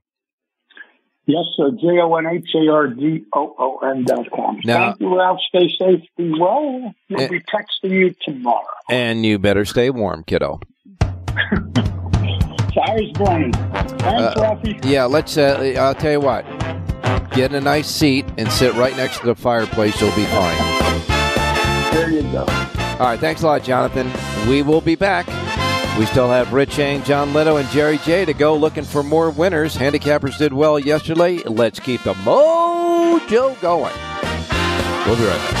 [1.27, 1.71] Yes, sir.
[1.79, 4.59] J O N H A R D O O N dot com.
[4.65, 5.39] Now- Thank you, Ralph.
[5.47, 6.01] Stay safe.
[6.17, 6.93] Be well.
[7.09, 7.27] We'll Eh.
[7.27, 8.65] be texting you tomorrow.
[8.89, 10.59] And you better stay warm, kiddo.
[13.13, 13.53] Burning.
[13.53, 14.79] Thanks, Ralphie.
[14.83, 15.37] Yeah, let's.
[15.37, 16.45] Uh, I'll tell you what.
[17.31, 19.99] Get in a nice seat and sit right next to the fireplace.
[20.01, 20.57] You'll be fine.
[21.93, 22.39] There you go.
[22.41, 23.19] All right.
[23.19, 24.11] Thanks a lot, Jonathan.
[24.49, 25.27] We will be back
[25.99, 29.29] We still have Rich Eng, John Lindo, and Jerry J to go looking for more
[29.29, 29.75] winners.
[29.75, 31.37] Handicappers did well yesterday.
[31.43, 33.93] Let's keep the mojo going.
[35.05, 35.60] We'll be right back.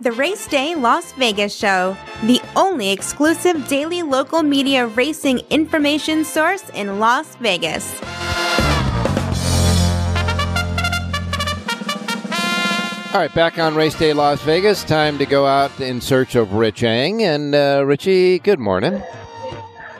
[0.00, 6.66] The Race Day Las Vegas Show, the only exclusive daily local media racing information source
[6.70, 7.92] in Las Vegas.
[13.12, 14.84] All right, back on Race Day Las Vegas.
[14.84, 17.22] Time to go out in search of Rich Eng.
[17.22, 19.02] And uh, Richie, good morning.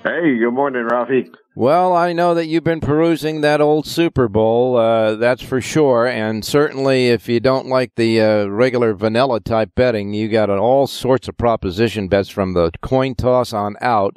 [0.03, 1.31] Hey, good morning, Rafi.
[1.55, 6.07] Well, I know that you've been perusing that old Super Bowl, uh, that's for sure.
[6.07, 10.87] And certainly, if you don't like the uh, regular vanilla type betting, you got all
[10.87, 14.17] sorts of proposition bets from the coin toss on out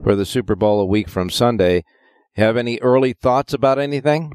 [0.00, 1.82] for the Super Bowl a week from Sunday.
[2.36, 4.30] Have any early thoughts about anything?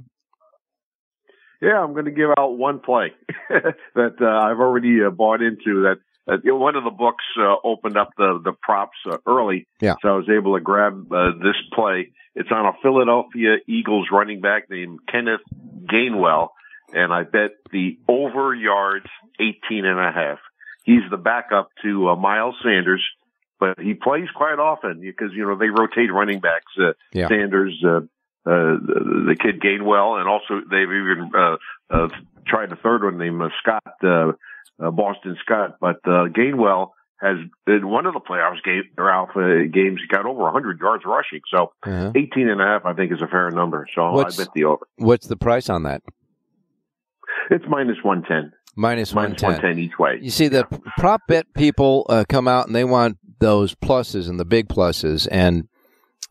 [1.62, 3.14] Yeah, I'm going to give out one play
[3.96, 5.84] that uh, I've already uh, bought into.
[5.84, 9.96] That uh, one of the books uh, opened up the the props uh, early, yeah.
[10.02, 12.12] so I was able to grab uh, this play.
[12.36, 15.42] It's on a Philadelphia Eagles running back named Kenneth
[15.86, 16.50] Gainwell,
[16.94, 19.06] and I bet the over yards
[19.40, 20.40] 18 and a half.
[20.84, 23.04] He's the backup to uh, Miles Sanders,
[23.60, 26.72] but he plays quite often because you know they rotate running backs.
[26.80, 27.28] Uh, yeah.
[27.28, 28.02] Sanders, uh, uh,
[28.46, 31.58] the, the kid Gainwell, and also they've even uh,
[31.90, 32.08] uh,
[32.48, 34.36] tried a third one named uh, Scott,
[34.84, 35.78] uh, Boston Scott.
[35.80, 40.26] But uh, Gainwell has in one of the playoffs game or alpha games he got
[40.26, 41.40] over 100 yards rushing.
[41.50, 42.12] So Uh-huh.
[42.16, 43.88] 18 and a half, I think, is a fair number.
[43.96, 44.86] So What's- I bet the over.
[44.98, 46.02] What's the price on that?
[47.52, 48.52] It's minus 110.
[48.78, 49.50] Minus Minus 110.
[49.50, 50.20] 110 each way.
[50.22, 50.66] You see, the
[50.98, 55.28] prop bet people uh, come out and they want those pluses and the big pluses,
[55.32, 55.70] and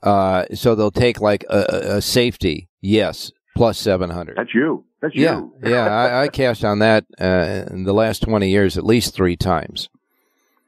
[0.03, 4.36] uh, so they'll take like a, a- a safety, yes, plus seven hundred.
[4.36, 4.84] That's you.
[5.05, 5.55] That's Yeah, you.
[5.62, 9.36] yeah, I, I cashed on that uh, in the last twenty years at least three
[9.36, 9.90] times.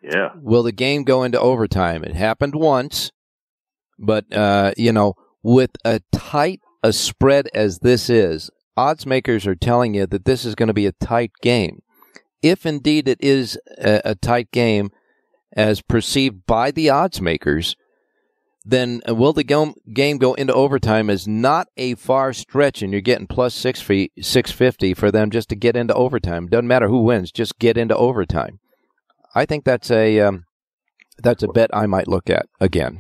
[0.02, 0.32] Yeah.
[0.36, 2.04] Will the game go into overtime?
[2.04, 3.12] It happened once,
[3.98, 9.54] but uh, you know, with a tight a spread as this is, odds makers are
[9.56, 11.80] telling you that this is going to be a tight game.
[12.42, 14.90] If indeed it is a, a tight game,
[15.54, 17.74] as perceived by the odds makers,
[18.68, 21.08] then will the game go into overtime?
[21.08, 25.30] Is not a far stretch, and you're getting plus six feet, six fifty for them
[25.30, 26.48] just to get into overtime.
[26.48, 28.58] Doesn't matter who wins, just get into overtime.
[29.34, 30.44] I think that's a um,
[31.22, 32.98] that's a bet I might look at again.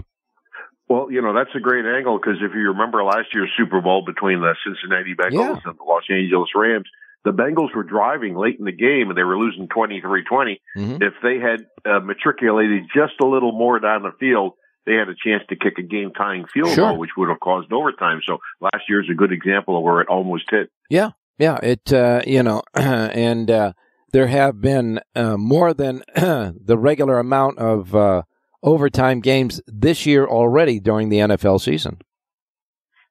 [0.88, 4.04] Well, you know, that's a great angle because if you remember last year's Super Bowl
[4.06, 5.32] between the Cincinnati Bengals
[5.64, 5.70] Yeah.
[5.70, 6.86] and the Los Angeles Rams,
[7.24, 10.60] the Bengals were driving late in the game and they were losing 23-20.
[10.78, 11.02] Mhm.
[11.02, 14.52] If they had uh, matriculated just a little more down the field,
[14.86, 16.90] they had a chance to kick a game tying field Sure.
[16.90, 18.20] goal, which would have caused overtime.
[18.26, 20.70] So last year's a good example of where it almost hit.
[20.88, 21.58] Yeah, yeah.
[21.62, 23.72] It uh, you know, and uh,
[24.12, 28.22] there have been uh, more than the regular amount of uh,
[28.62, 31.98] overtime games this year already during the NFL season.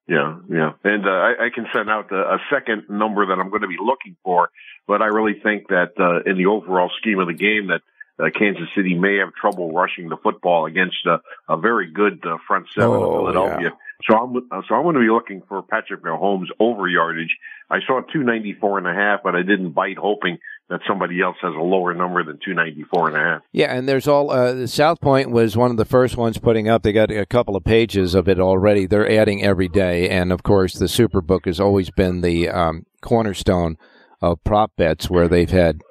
[0.08, 0.74] Yeah, yeah.
[0.84, 3.68] And uh, I, I can send out the, a second number that I'm going to
[3.68, 4.50] be looking for,
[4.88, 7.82] but I really think that uh, in the overall scheme of the game that
[8.20, 11.18] uh, Kansas City may have trouble rushing the football against uh,
[11.50, 13.72] a very good uh, front seven Oh, of Philadelphia.
[14.10, 17.36] So I'm uh, so I'm going to be looking for Patrick Mahomes over yardage.
[17.70, 20.38] I saw 294 and a half, but I didn't bite hoping
[20.70, 23.42] that somebody else has a lower number than 294 and a half.
[23.52, 26.84] Yeah, and there's all uh, South Point was one of the first ones putting up.
[26.84, 28.86] They got a couple of pages of it already.
[28.86, 33.78] They're adding every day, and of course, the Superbook has always been the um, cornerstone
[34.22, 35.82] of prop bets, where they've had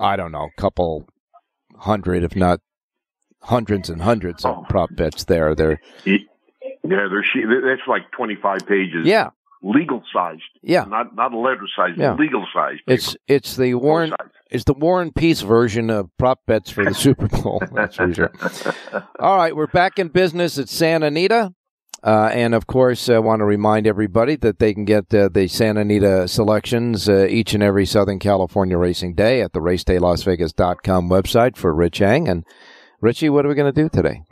[0.00, 1.06] I don't know, a couple
[1.76, 2.60] hundred, if not
[3.42, 4.66] hundreds and hundreds of oh.
[4.68, 5.54] prop bets there.
[5.54, 6.18] They're Yeah,
[6.82, 7.42] there's she.
[7.44, 9.06] That's like 25 pages.
[9.06, 9.30] yeah,
[9.64, 10.42] legal sized.
[10.62, 10.84] Yeah.
[10.84, 12.14] Not not letter sized, Yeah.
[12.14, 12.82] legal sized.
[12.86, 14.14] It's it's the Warren
[14.50, 17.62] it's the War and Peace version of prop bets for the Super Bowl.
[17.72, 18.32] That's for sure.
[19.18, 21.54] All right, we're back in business at Santa Anita.
[22.04, 25.48] Uh, and of course, I want to remind everybody that they can get uh, the
[25.48, 31.56] Santa Anita selections uh, each and every Southern California racing day at the racedaylasvegas.com website
[31.56, 32.28] for Rich Eng.
[32.28, 32.44] And
[33.00, 34.22] Richie, what are we going to do today?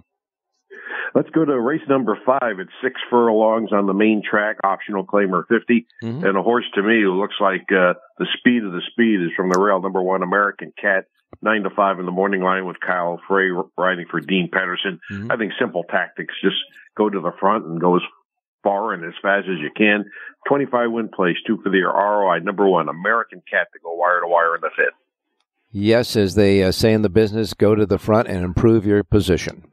[1.15, 2.59] Let's go to race number five.
[2.59, 5.87] It's six furlongs on the main track, optional claimer 50.
[6.03, 6.25] Mhm.
[6.27, 9.31] And a horse to me who looks like uh, the speed of the speed is
[9.37, 11.05] from the rail, number one, American Cat,
[11.41, 14.99] nine to five in the morning line with Kyle Frey riding for Dean Pederson.
[15.11, 15.33] Mhm.
[15.33, 16.35] I think simple tactics.
[16.43, 16.57] Just
[16.97, 18.03] go to the front and go as
[18.63, 20.05] far and as fast as you can.
[20.49, 22.41] 25 win place, two for the ROI.
[22.41, 24.95] Number one, American Cat to go wire to wire in the fifth.
[25.71, 29.03] Yes, as they uh, say in the business, go to the front and improve your
[29.03, 29.65] position.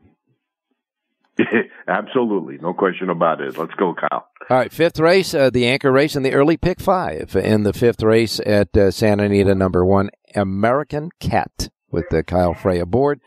[1.87, 2.57] Absolutely.
[2.61, 3.57] No question about it.
[3.57, 4.27] Let's go, Kyle.
[4.49, 7.35] All right, fifth race, uh, the anchor race in the early pick five.
[7.35, 12.53] In the fifth race at uh, Santa Anita, number one, American Cat with uh, Kyle
[12.53, 13.21] Frey aboard.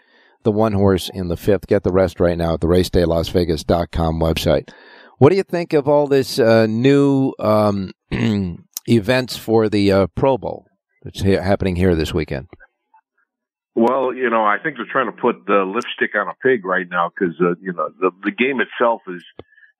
[0.45, 1.69] The one horse in the fifth.
[1.69, 4.71] Get the rest right now at the racedaylasvegas.com website.
[5.19, 7.93] What do you think of all this uh, new um,
[8.89, 10.67] events for the uh, Pro Bowl
[11.05, 12.49] that's ha- happening here this weekend?
[13.75, 16.87] Well, you know, I think they're trying to put the lipstick on a pig right
[16.91, 19.25] now because, uh, you know, the, the game itself is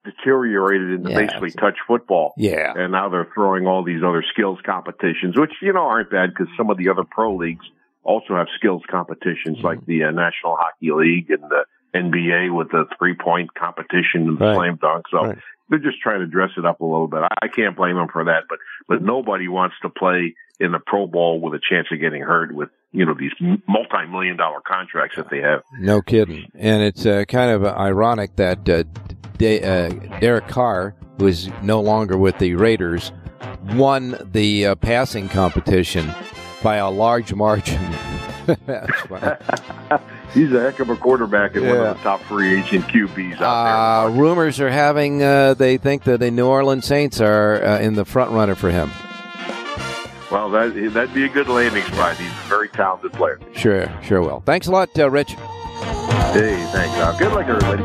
[0.05, 2.33] deteriorated into Yeah, basically it's- touch football.
[2.37, 2.73] Yeah.
[2.75, 6.47] And now they're throwing all these other skills competitions, which, you know, aren't bad because
[6.57, 7.65] some of the other pro leagues
[8.03, 9.67] also have skills competitions Mm-hmm.
[9.67, 11.65] like the uh, National Hockey League and the
[11.95, 14.55] NBA with the three point competition and the Right.
[14.55, 15.05] slam dunk.
[15.09, 15.37] So Right.
[15.69, 17.21] they're just trying to dress it up a little bit.
[17.23, 20.79] I, I can't blame them for that, but, but nobody wants to play in the
[20.85, 23.31] Pro Bowl with a chance of getting hurt with, you know, these
[23.67, 25.61] multi million dollar contracts that they have.
[25.79, 26.49] No kidding.
[26.55, 28.83] And it's uh, kind of ironic that uh,
[29.37, 29.89] De- uh,
[30.19, 33.11] Derek Carr, who is no longer with the Raiders,
[33.73, 36.11] won the uh, passing competition
[36.61, 37.81] by a large margin.
[40.33, 43.43] He's a heck of a quarterback and one of the top free agent QBs Uh,
[43.45, 44.19] out there.
[44.21, 48.03] rumors are having uh, they think that the New Orleans Saints are uh, in the
[48.05, 48.89] front runner for him.
[50.33, 52.17] Well, that that'd be a good landing spot.
[52.17, 53.39] He's a very talented player.
[53.53, 54.41] Sure, sure will.
[54.43, 55.33] Thanks a lot, uh, Rich.
[55.33, 56.97] Hey, thanks.
[56.97, 57.83] Uh, good luck, everybody.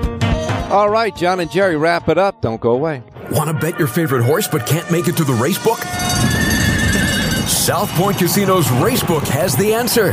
[0.73, 2.41] All right, John and Jerry, wrap it up.
[2.41, 3.03] Don't go away.
[3.33, 5.79] Want to bet your favorite horse but can't make it to the race book?
[7.47, 10.13] South Point Casino's Racebook has the answer.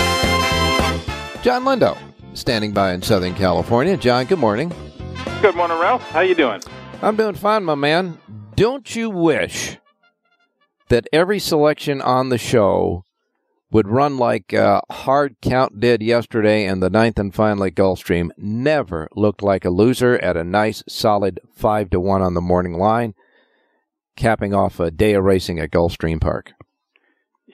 [1.41, 1.97] John Lindo,
[2.35, 3.97] standing by in Southern California.
[3.97, 4.71] John, good morning.
[5.41, 6.03] Good morning, Ralph.
[6.11, 6.61] How you doing?
[7.01, 8.19] I'm doing fine, my man.
[8.55, 9.77] Don't you wish
[10.89, 13.05] that every selection on the show
[13.71, 18.29] would run like uh, Hard Count did yesterday and the ninth and final at Gulfstream?
[18.37, 22.73] Never looked like a loser at a nice, solid five to one on the morning
[22.73, 23.15] line,
[24.15, 26.53] capping off a day of racing at Gulfstream Park.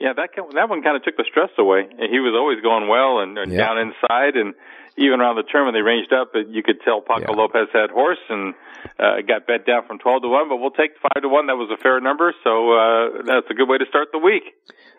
[0.00, 1.88] Yeah, that that one kind of took the stress away.
[2.10, 3.66] He was always going well and, and Yeah.
[3.66, 4.54] down inside, and
[4.96, 7.36] even around the turn when they ranged up, you could tell Paco Yeah.
[7.36, 8.54] Lopez had horse and
[8.98, 10.48] uh, got bet down from twelve to one.
[10.48, 11.46] But we'll take five to one.
[11.48, 14.44] That was a fair number, so uh, that's a good way to start the week.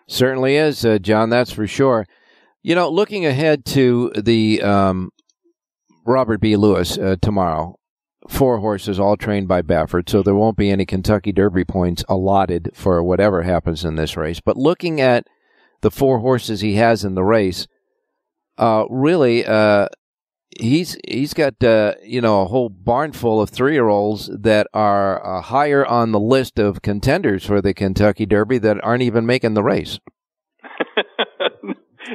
[0.06, 1.30] Certainly is, uh, John.
[1.30, 2.06] That's for sure.
[2.62, 5.10] You know, looking ahead to the um,
[6.04, 6.56] Robert B.
[6.56, 7.76] Lewis uh, tomorrow,
[8.30, 12.70] four horses all trained by Baffert, so there won't be any Kentucky Derby points allotted
[12.74, 14.40] for whatever happens in this race.
[14.40, 15.26] But looking at
[15.80, 17.66] the four horses he has in the race,
[18.56, 19.88] uh, really, uh,
[20.58, 24.66] he's he's got uh, you know a whole barn full of three year olds that
[24.72, 29.26] are uh, higher on the list of contenders for the Kentucky Derby that aren't even
[29.26, 29.98] making the race.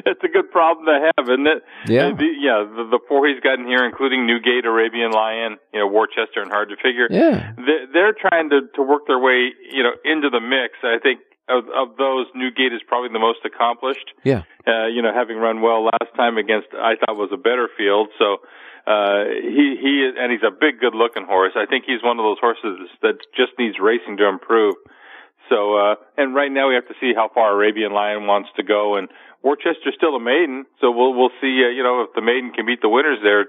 [0.03, 1.63] It's a good problem to have, isn't it?
[1.87, 2.07] Yeah.
[2.07, 2.65] Uh, the, yeah.
[2.67, 6.69] The, the four he's gotten here, including Newgate, Arabian Lion, you know, Worcester, and Hard
[6.69, 7.07] to Figure.
[7.09, 7.53] Yeah.
[7.55, 10.75] They're, they're trying to to work their way, you know, into the mix.
[10.83, 14.11] I think of, of those, Newgate is probably the most accomplished.
[14.23, 14.43] Yeah.
[14.65, 18.09] Uh, you know, having run well last time against, I thought was a better field.
[18.17, 18.41] So,
[18.87, 21.53] uh, he, he, and he's a big, good looking horse.
[21.55, 24.75] I think he's one of those horses that just needs racing to improve.
[25.49, 28.63] So, uh, and right now we have to see how far Arabian Lion wants to
[28.63, 29.07] go and
[29.45, 30.65] Worcester's still a maiden.
[30.81, 33.45] So we'll, we'll see, uh, you know, if the maiden can beat the winners there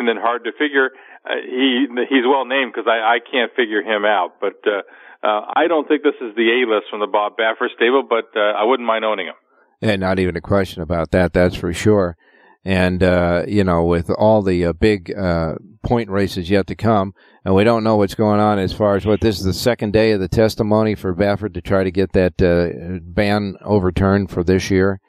[0.00, 0.96] and then hard to figure.
[1.20, 4.82] Uh, he, he's well named because I, I can't figure him out, but, uh,
[5.24, 8.28] uh, I don't think this is the A list from the Bob Baffert stable, but
[8.36, 9.34] uh, I wouldn't mind owning him.
[9.80, 11.32] And not even a question about that.
[11.32, 12.16] That's for sure.
[12.64, 17.14] And uh, you know, with all the uh, big uh, point races yet to come,
[17.44, 19.92] and we don't know what's going on as far as what this is the second
[19.92, 24.42] day of the testimony for Baffert to try to get that uh, ban overturned for
[24.42, 25.00] this year.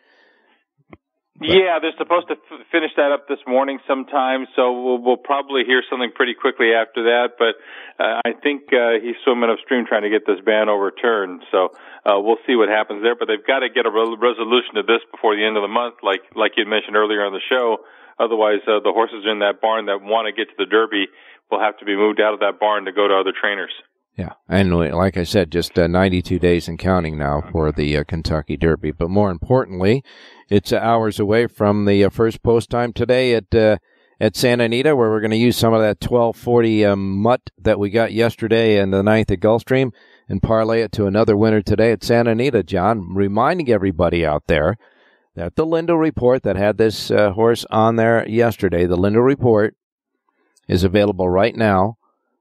[1.42, 5.68] Yeah, they're supposed to f- finish that up this morning sometime, so we'll, we'll probably
[5.68, 7.36] hear something pretty quickly after that.
[7.36, 7.60] But
[8.00, 11.44] uh, I think uh, he's swimming upstream trying to get this ban overturned.
[11.52, 11.76] So
[12.08, 13.20] uh, we'll see what happens there.
[13.20, 15.72] But they've got to get a re- resolution to this before the end of the
[15.72, 17.84] month, like like you mentioned earlier on the show.
[18.16, 21.12] Otherwise, uh, the horses in that barn that want to get to the Derby
[21.52, 23.76] will have to be moved out of that barn to go to other trainers.
[24.18, 28.06] Yeah, and like I said, just uh, 92 days and counting now for the uh,
[28.06, 28.92] Kentucky Derby.
[28.92, 30.06] But more importantly,
[30.50, 33.78] it's hours away from the uh, first post time today at uh,
[34.18, 37.78] at Santa Anita, where we're going to use some of that 1240 um, mutt that
[37.78, 39.92] we got yesterday in the ninth at Gulfstream
[40.30, 42.64] and parlay it to another winner today at Santa Anita.
[42.64, 44.78] John, reminding everybody out there
[45.36, 49.76] that the Lindo report that had this uh, horse on there yesterday, the Lindo report,
[50.70, 51.98] is available right now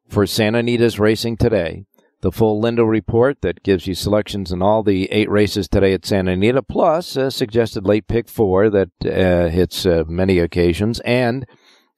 [0.09, 1.84] for Santa Anita's racing today.
[2.20, 6.07] The full Lindo report that gives you selections in all the eight races today at
[6.07, 11.46] Santa Anita, plus a suggested late pick four that uh, hits uh, many occasions, and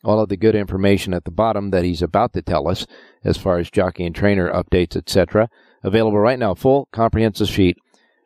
[0.02, 2.86] all of the good information at the bottom that he's about to tell us
[3.22, 5.48] as far as jockey and trainer updates, etc.
[5.84, 7.76] Available right now, full comprehensive sheet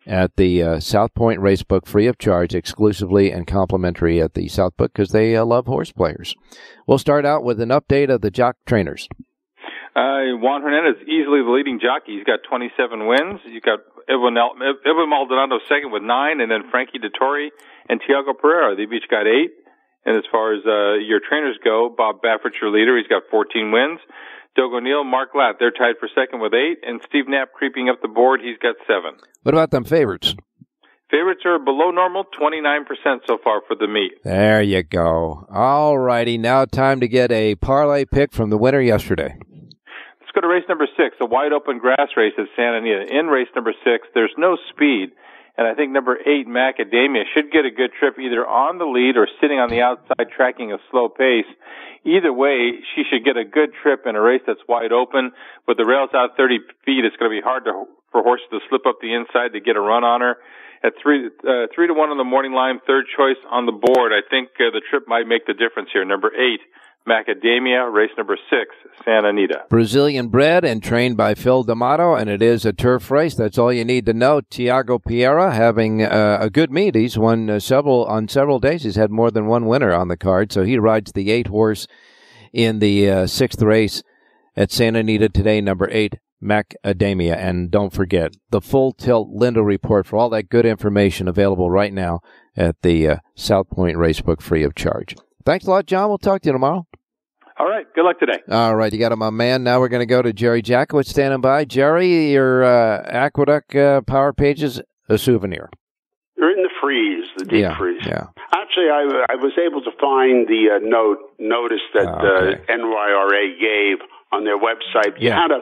[0.07, 4.77] at the uh, South Point Racebook, free of charge, exclusively and complimentary at the South
[4.77, 6.35] Book because they uh, love horse players.
[6.87, 9.09] We'll start out with an update of the jock trainers.
[9.95, 12.15] Uh, Juan Hernandez is easily the leading jockey.
[12.15, 13.41] He's got 27 wins.
[13.47, 17.51] You've got Edwin, Edwin Maldonado second with nine, and then Frankie Dettori
[17.89, 18.77] and Tiago Pereira.
[18.77, 19.51] They've each got eight.
[20.07, 22.97] And as far as uh, your trainers go, Bob Baffert's your leader.
[22.97, 24.01] He's got 14 wins.
[24.57, 26.79] Doug O'Neill, Mark Glatt, they're tied for second with eight.
[26.83, 28.41] And Steve Knapp creeping up the board.
[28.41, 29.21] He's got seven.
[29.43, 30.35] What about them favorites?
[31.11, 32.87] Favorites are below normal, 29%
[33.27, 34.13] so far for the meet.
[34.23, 35.45] There you go.
[35.53, 36.39] All righty.
[36.39, 39.37] Now time to get a parlay pick from the winner yesterday.
[40.31, 43.03] Let's go to race number six, a wide open grass race at Santa Anita.
[43.03, 45.11] In race number six, there's no speed.
[45.59, 49.17] And I think number eight, Macadamia, should get a good trip either on the lead
[49.17, 51.51] or sitting on the outside tracking a slow pace.
[52.07, 55.33] Either way, she should get a good trip in a race that's wide open.
[55.67, 58.61] With the rails out 30 feet, it's going to be hard to, for horses to
[58.69, 60.39] slip up the inside to get a run on her.
[60.85, 64.13] At three, uh, three to one on the morning line, third choice on the board.
[64.15, 66.05] I think uh, the trip might make the difference here.
[66.05, 66.63] Number eight,
[67.09, 68.75] Macadamia, race number six,
[69.05, 69.65] Santa Anita.
[69.69, 73.35] Brazilian bred and trained by Phil D'Amato, and it is a turf race.
[73.35, 74.43] That's all you need to know.
[74.43, 76.95] Tiago Pereira having uh, a good meet.
[76.95, 78.85] He's won uh, several on several days.
[78.85, 81.87] He's had more than one winner on the card, so he rides the eight horse
[82.53, 84.03] in the uh, sixth race
[84.55, 85.61] at Santa Anita today.
[85.63, 90.67] Number eight, Macadamia, and don't forget the full tilt Lindo report for all that good
[90.67, 92.21] information available right now
[92.57, 95.17] at the uh, South Point Racebook, free of charge.
[95.45, 96.09] Thanks a lot, John.
[96.09, 96.87] We'll talk to you tomorrow.
[97.59, 97.87] All right.
[97.95, 98.39] Good luck today.
[98.51, 98.93] All right.
[98.93, 99.63] You got him, my man.
[99.65, 101.65] Now we're going to go to Jerry Jackowitz standing by.
[101.65, 105.69] Jerry, your uh, Aqueduct uh, Power Pages, a souvenir.
[106.37, 108.03] You're in the freeze, the deep yeah, freeze.
[108.07, 108.29] Yeah.
[108.55, 112.63] Actually, I, I was able to find the uh, note notice that Oh, okay.
[112.63, 113.99] uh, NYRA gave
[114.33, 115.21] on their website.
[115.21, 115.37] You Yeah.
[115.43, 115.61] had to.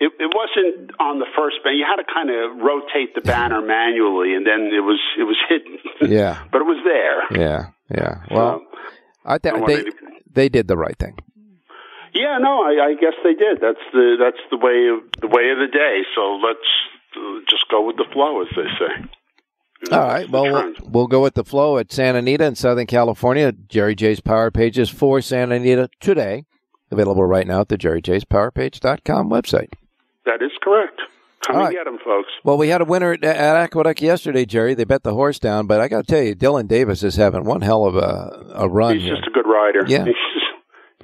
[0.00, 1.76] It, it wasn't on the first banner.
[1.76, 5.36] You had to kind of rotate the banner manually, and then it was it was
[5.48, 5.78] hidden.
[6.12, 6.44] Yeah.
[6.52, 7.40] but it was there.
[7.40, 7.66] Yeah.
[7.90, 8.14] Yeah.
[8.30, 8.78] Well, So,
[9.24, 9.84] I think they,
[10.32, 11.16] they did the right thing.
[12.12, 13.58] yeah, no, I, I guess they did.
[13.60, 16.02] That's the that's the way of the way of the day.
[16.14, 16.68] So let's
[17.16, 19.08] uh, just go with the flow, as they say.
[19.92, 20.28] All right.
[20.30, 23.52] Well, we'll, we'll go with the flow at Santa Anita in Southern California.
[23.52, 26.44] Jerry J's Power Pages for Santa Anita today.
[26.90, 29.72] Available right now at the jerryjspowerpage.com website.
[30.24, 31.00] that is correct.
[31.46, 31.84] Come All and right.
[31.84, 32.30] get them, folks.
[32.42, 34.74] Well, we had a winner at, at Aqueduct yesterday, Jerry.
[34.74, 37.44] They bet the horse down, but I got to tell you, Dylan Davis is having
[37.44, 39.16] one hell of a, a run He's here.
[39.16, 39.84] just a good rider.
[39.86, 40.04] Yeah.
[40.04, 40.14] He's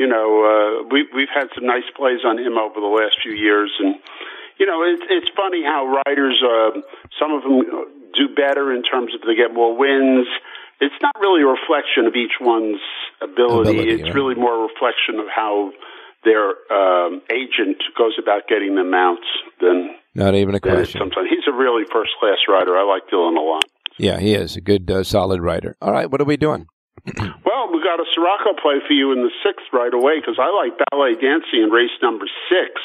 [0.01, 3.33] you know, uh, we we've had some nice plays on him over the last few
[3.33, 3.97] years, and
[4.59, 6.81] you know, it's it's funny how riders, uh,
[7.21, 7.61] some of them
[8.17, 10.27] do better in terms of they get more wins.
[10.81, 12.81] it's not really a reflection of each one's
[13.21, 13.77] ability.
[13.77, 14.15] Ability, it's right.
[14.15, 15.71] really more a reflection of how
[16.25, 19.29] their um, agent goes about getting the mounts
[19.61, 21.01] than, Not even a question.
[21.01, 21.29] sometimes.
[21.31, 22.77] He's a really first class rider.
[22.77, 23.65] I like Dylan a lot.
[23.99, 25.77] Yeah, he is a good, uh, solid writer.
[25.81, 26.67] All right, what are we doing?
[27.45, 30.51] Well, we got a Sirocco play for you in the sixth right away because I
[30.55, 32.81] like ballet dancing in race number six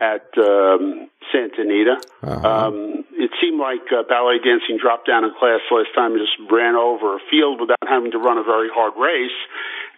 [0.00, 1.96] at um, Santa Anita.
[2.22, 2.48] Uh-huh.
[2.48, 6.38] Um, it seemed like uh, ballet dancing dropped down in class last time and just
[6.46, 9.34] ran over a field without having to run a very hard race.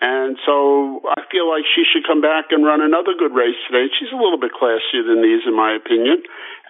[0.00, 3.92] And so I feel like she should come back and run another good race today.
[4.00, 6.22] She's a little bit classier than these, in my opinion,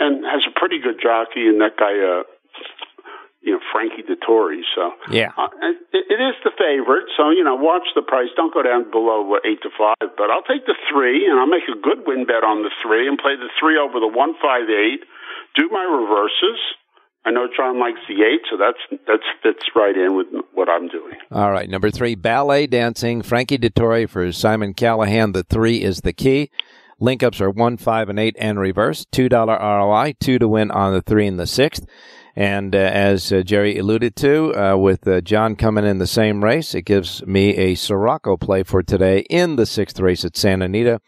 [0.02, 2.26] and has a pretty good jockey in that guy, uh,
[3.44, 4.66] you know, Frankie Dettori.
[4.74, 5.30] So Yeah.
[5.38, 5.52] uh,
[5.94, 8.32] it, it is the favorite, so you know, watch the price.
[8.34, 11.46] Don't go down below what, eight to five, but I'll take the three, and I'll
[11.46, 14.34] make a good win bet on the three, and play the three over the one
[14.42, 15.04] five eight.
[15.59, 16.61] Do my reverses.
[17.26, 20.86] I know John likes the eight, so that's that's fits right in with what I'm
[20.86, 21.14] doing.
[21.32, 23.22] All right, number three, ballet dancing.
[23.22, 25.32] Frankie Dettori for Simon Callaghan.
[25.32, 26.50] The three is the key.
[27.00, 29.04] Link ups are one, five, and eight, and reverse.
[29.11, 31.84] Two dollar ROI, two to win on the three and the sixth.
[32.36, 36.44] And uh, as uh, Jerry alluded to, uh, with uh, John coming in the same
[36.44, 40.66] race, it gives me a Sirocco play for today in the sixth race at Santa
[40.66, 41.00] Anita,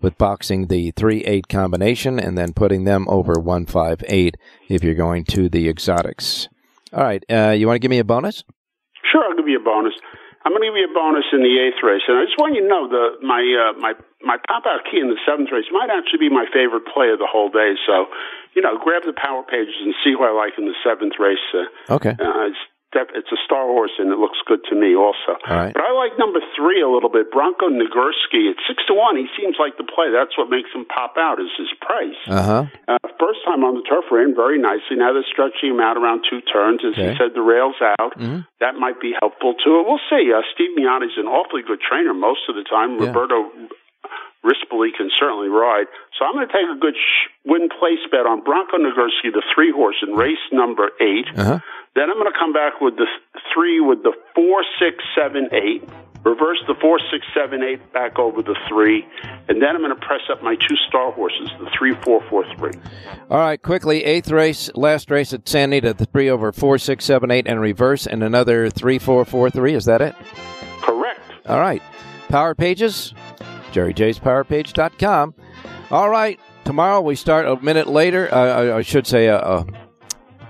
[0.00, 4.36] with boxing the three eight combination and then putting them over one five eight
[4.68, 6.48] if you're going to the exotics.
[6.92, 8.44] All right, uh, you want to give me a bonus?
[9.10, 9.94] Sure, I'll give you a bonus.
[10.44, 12.54] I'm going to give you a bonus in the eighth race, and I just want
[12.54, 15.66] you to know that my uh, my my pop out key in the seventh race
[15.74, 17.74] might actually be my favorite play of the whole day.
[17.82, 18.06] So,
[18.54, 21.42] you know, grab the power pages and see who I like in the seventh race.
[21.50, 22.14] Uh, Okay.
[22.14, 22.62] uh, it's
[22.96, 25.36] def- it's a star horse, and it looks good to me also.
[25.44, 25.76] Right.
[25.76, 28.48] But I like number three a little bit, Bronco Nagurski.
[28.48, 30.08] At six to one, he seems like the play.
[30.08, 32.16] That's what makes him pop out is his price.
[32.26, 32.62] Uh huh.
[32.88, 34.96] Uh, first time on the turf ran very nicely.
[34.96, 36.80] Now they're stretching him out around two turns.
[36.80, 37.12] As Okay.
[37.12, 38.16] he said, the rail's out.
[38.16, 38.48] Mhm.
[38.64, 39.84] That might be helpful too.
[39.84, 40.32] We'll see.
[40.32, 42.96] Uh, Steve Miyadi's an awfully good trainer most of the time.
[42.96, 43.12] Yeah.
[43.12, 43.52] Roberto
[44.44, 45.86] Rispoli can certainly ride.
[46.18, 49.42] So I'm going to take a good sh- win place bet on Bronco Nagurski, the
[49.54, 51.26] three horse in race number eight.
[51.36, 51.58] Uh huh.
[51.96, 53.06] Then I'm going to come back with the
[53.54, 55.82] three with the four, six, seven, eight.
[56.24, 59.06] Reverse the four, six, seven, eight back over the three,
[59.48, 62.44] and then I'm going to press up my two star horses, the three, four, four,
[62.58, 62.72] three.
[63.30, 64.04] All right, quickly.
[64.04, 67.60] Eighth race, last race at San Anita, the three over four, six, seven, eight, and
[67.60, 69.72] reverse, and another three, four, four, three.
[69.74, 70.16] Is that it?
[70.82, 71.20] Correct.
[71.46, 71.82] All right.
[72.28, 73.14] Power Pages,
[73.72, 75.34] jerryjspowerpage.com.
[75.92, 76.40] All right.
[76.64, 78.28] Tomorrow we start a minute later.
[78.34, 79.64] Uh, I, I should say uh, uh,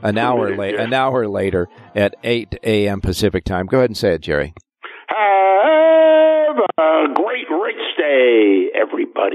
[0.08, 0.82] an hour minute, yeah.
[0.82, 3.00] An hour later at 8 a.m.
[3.00, 3.66] Pacific time.
[3.66, 4.54] Go ahead and say it, Jerry.
[5.08, 9.34] Have a great race day, everybody.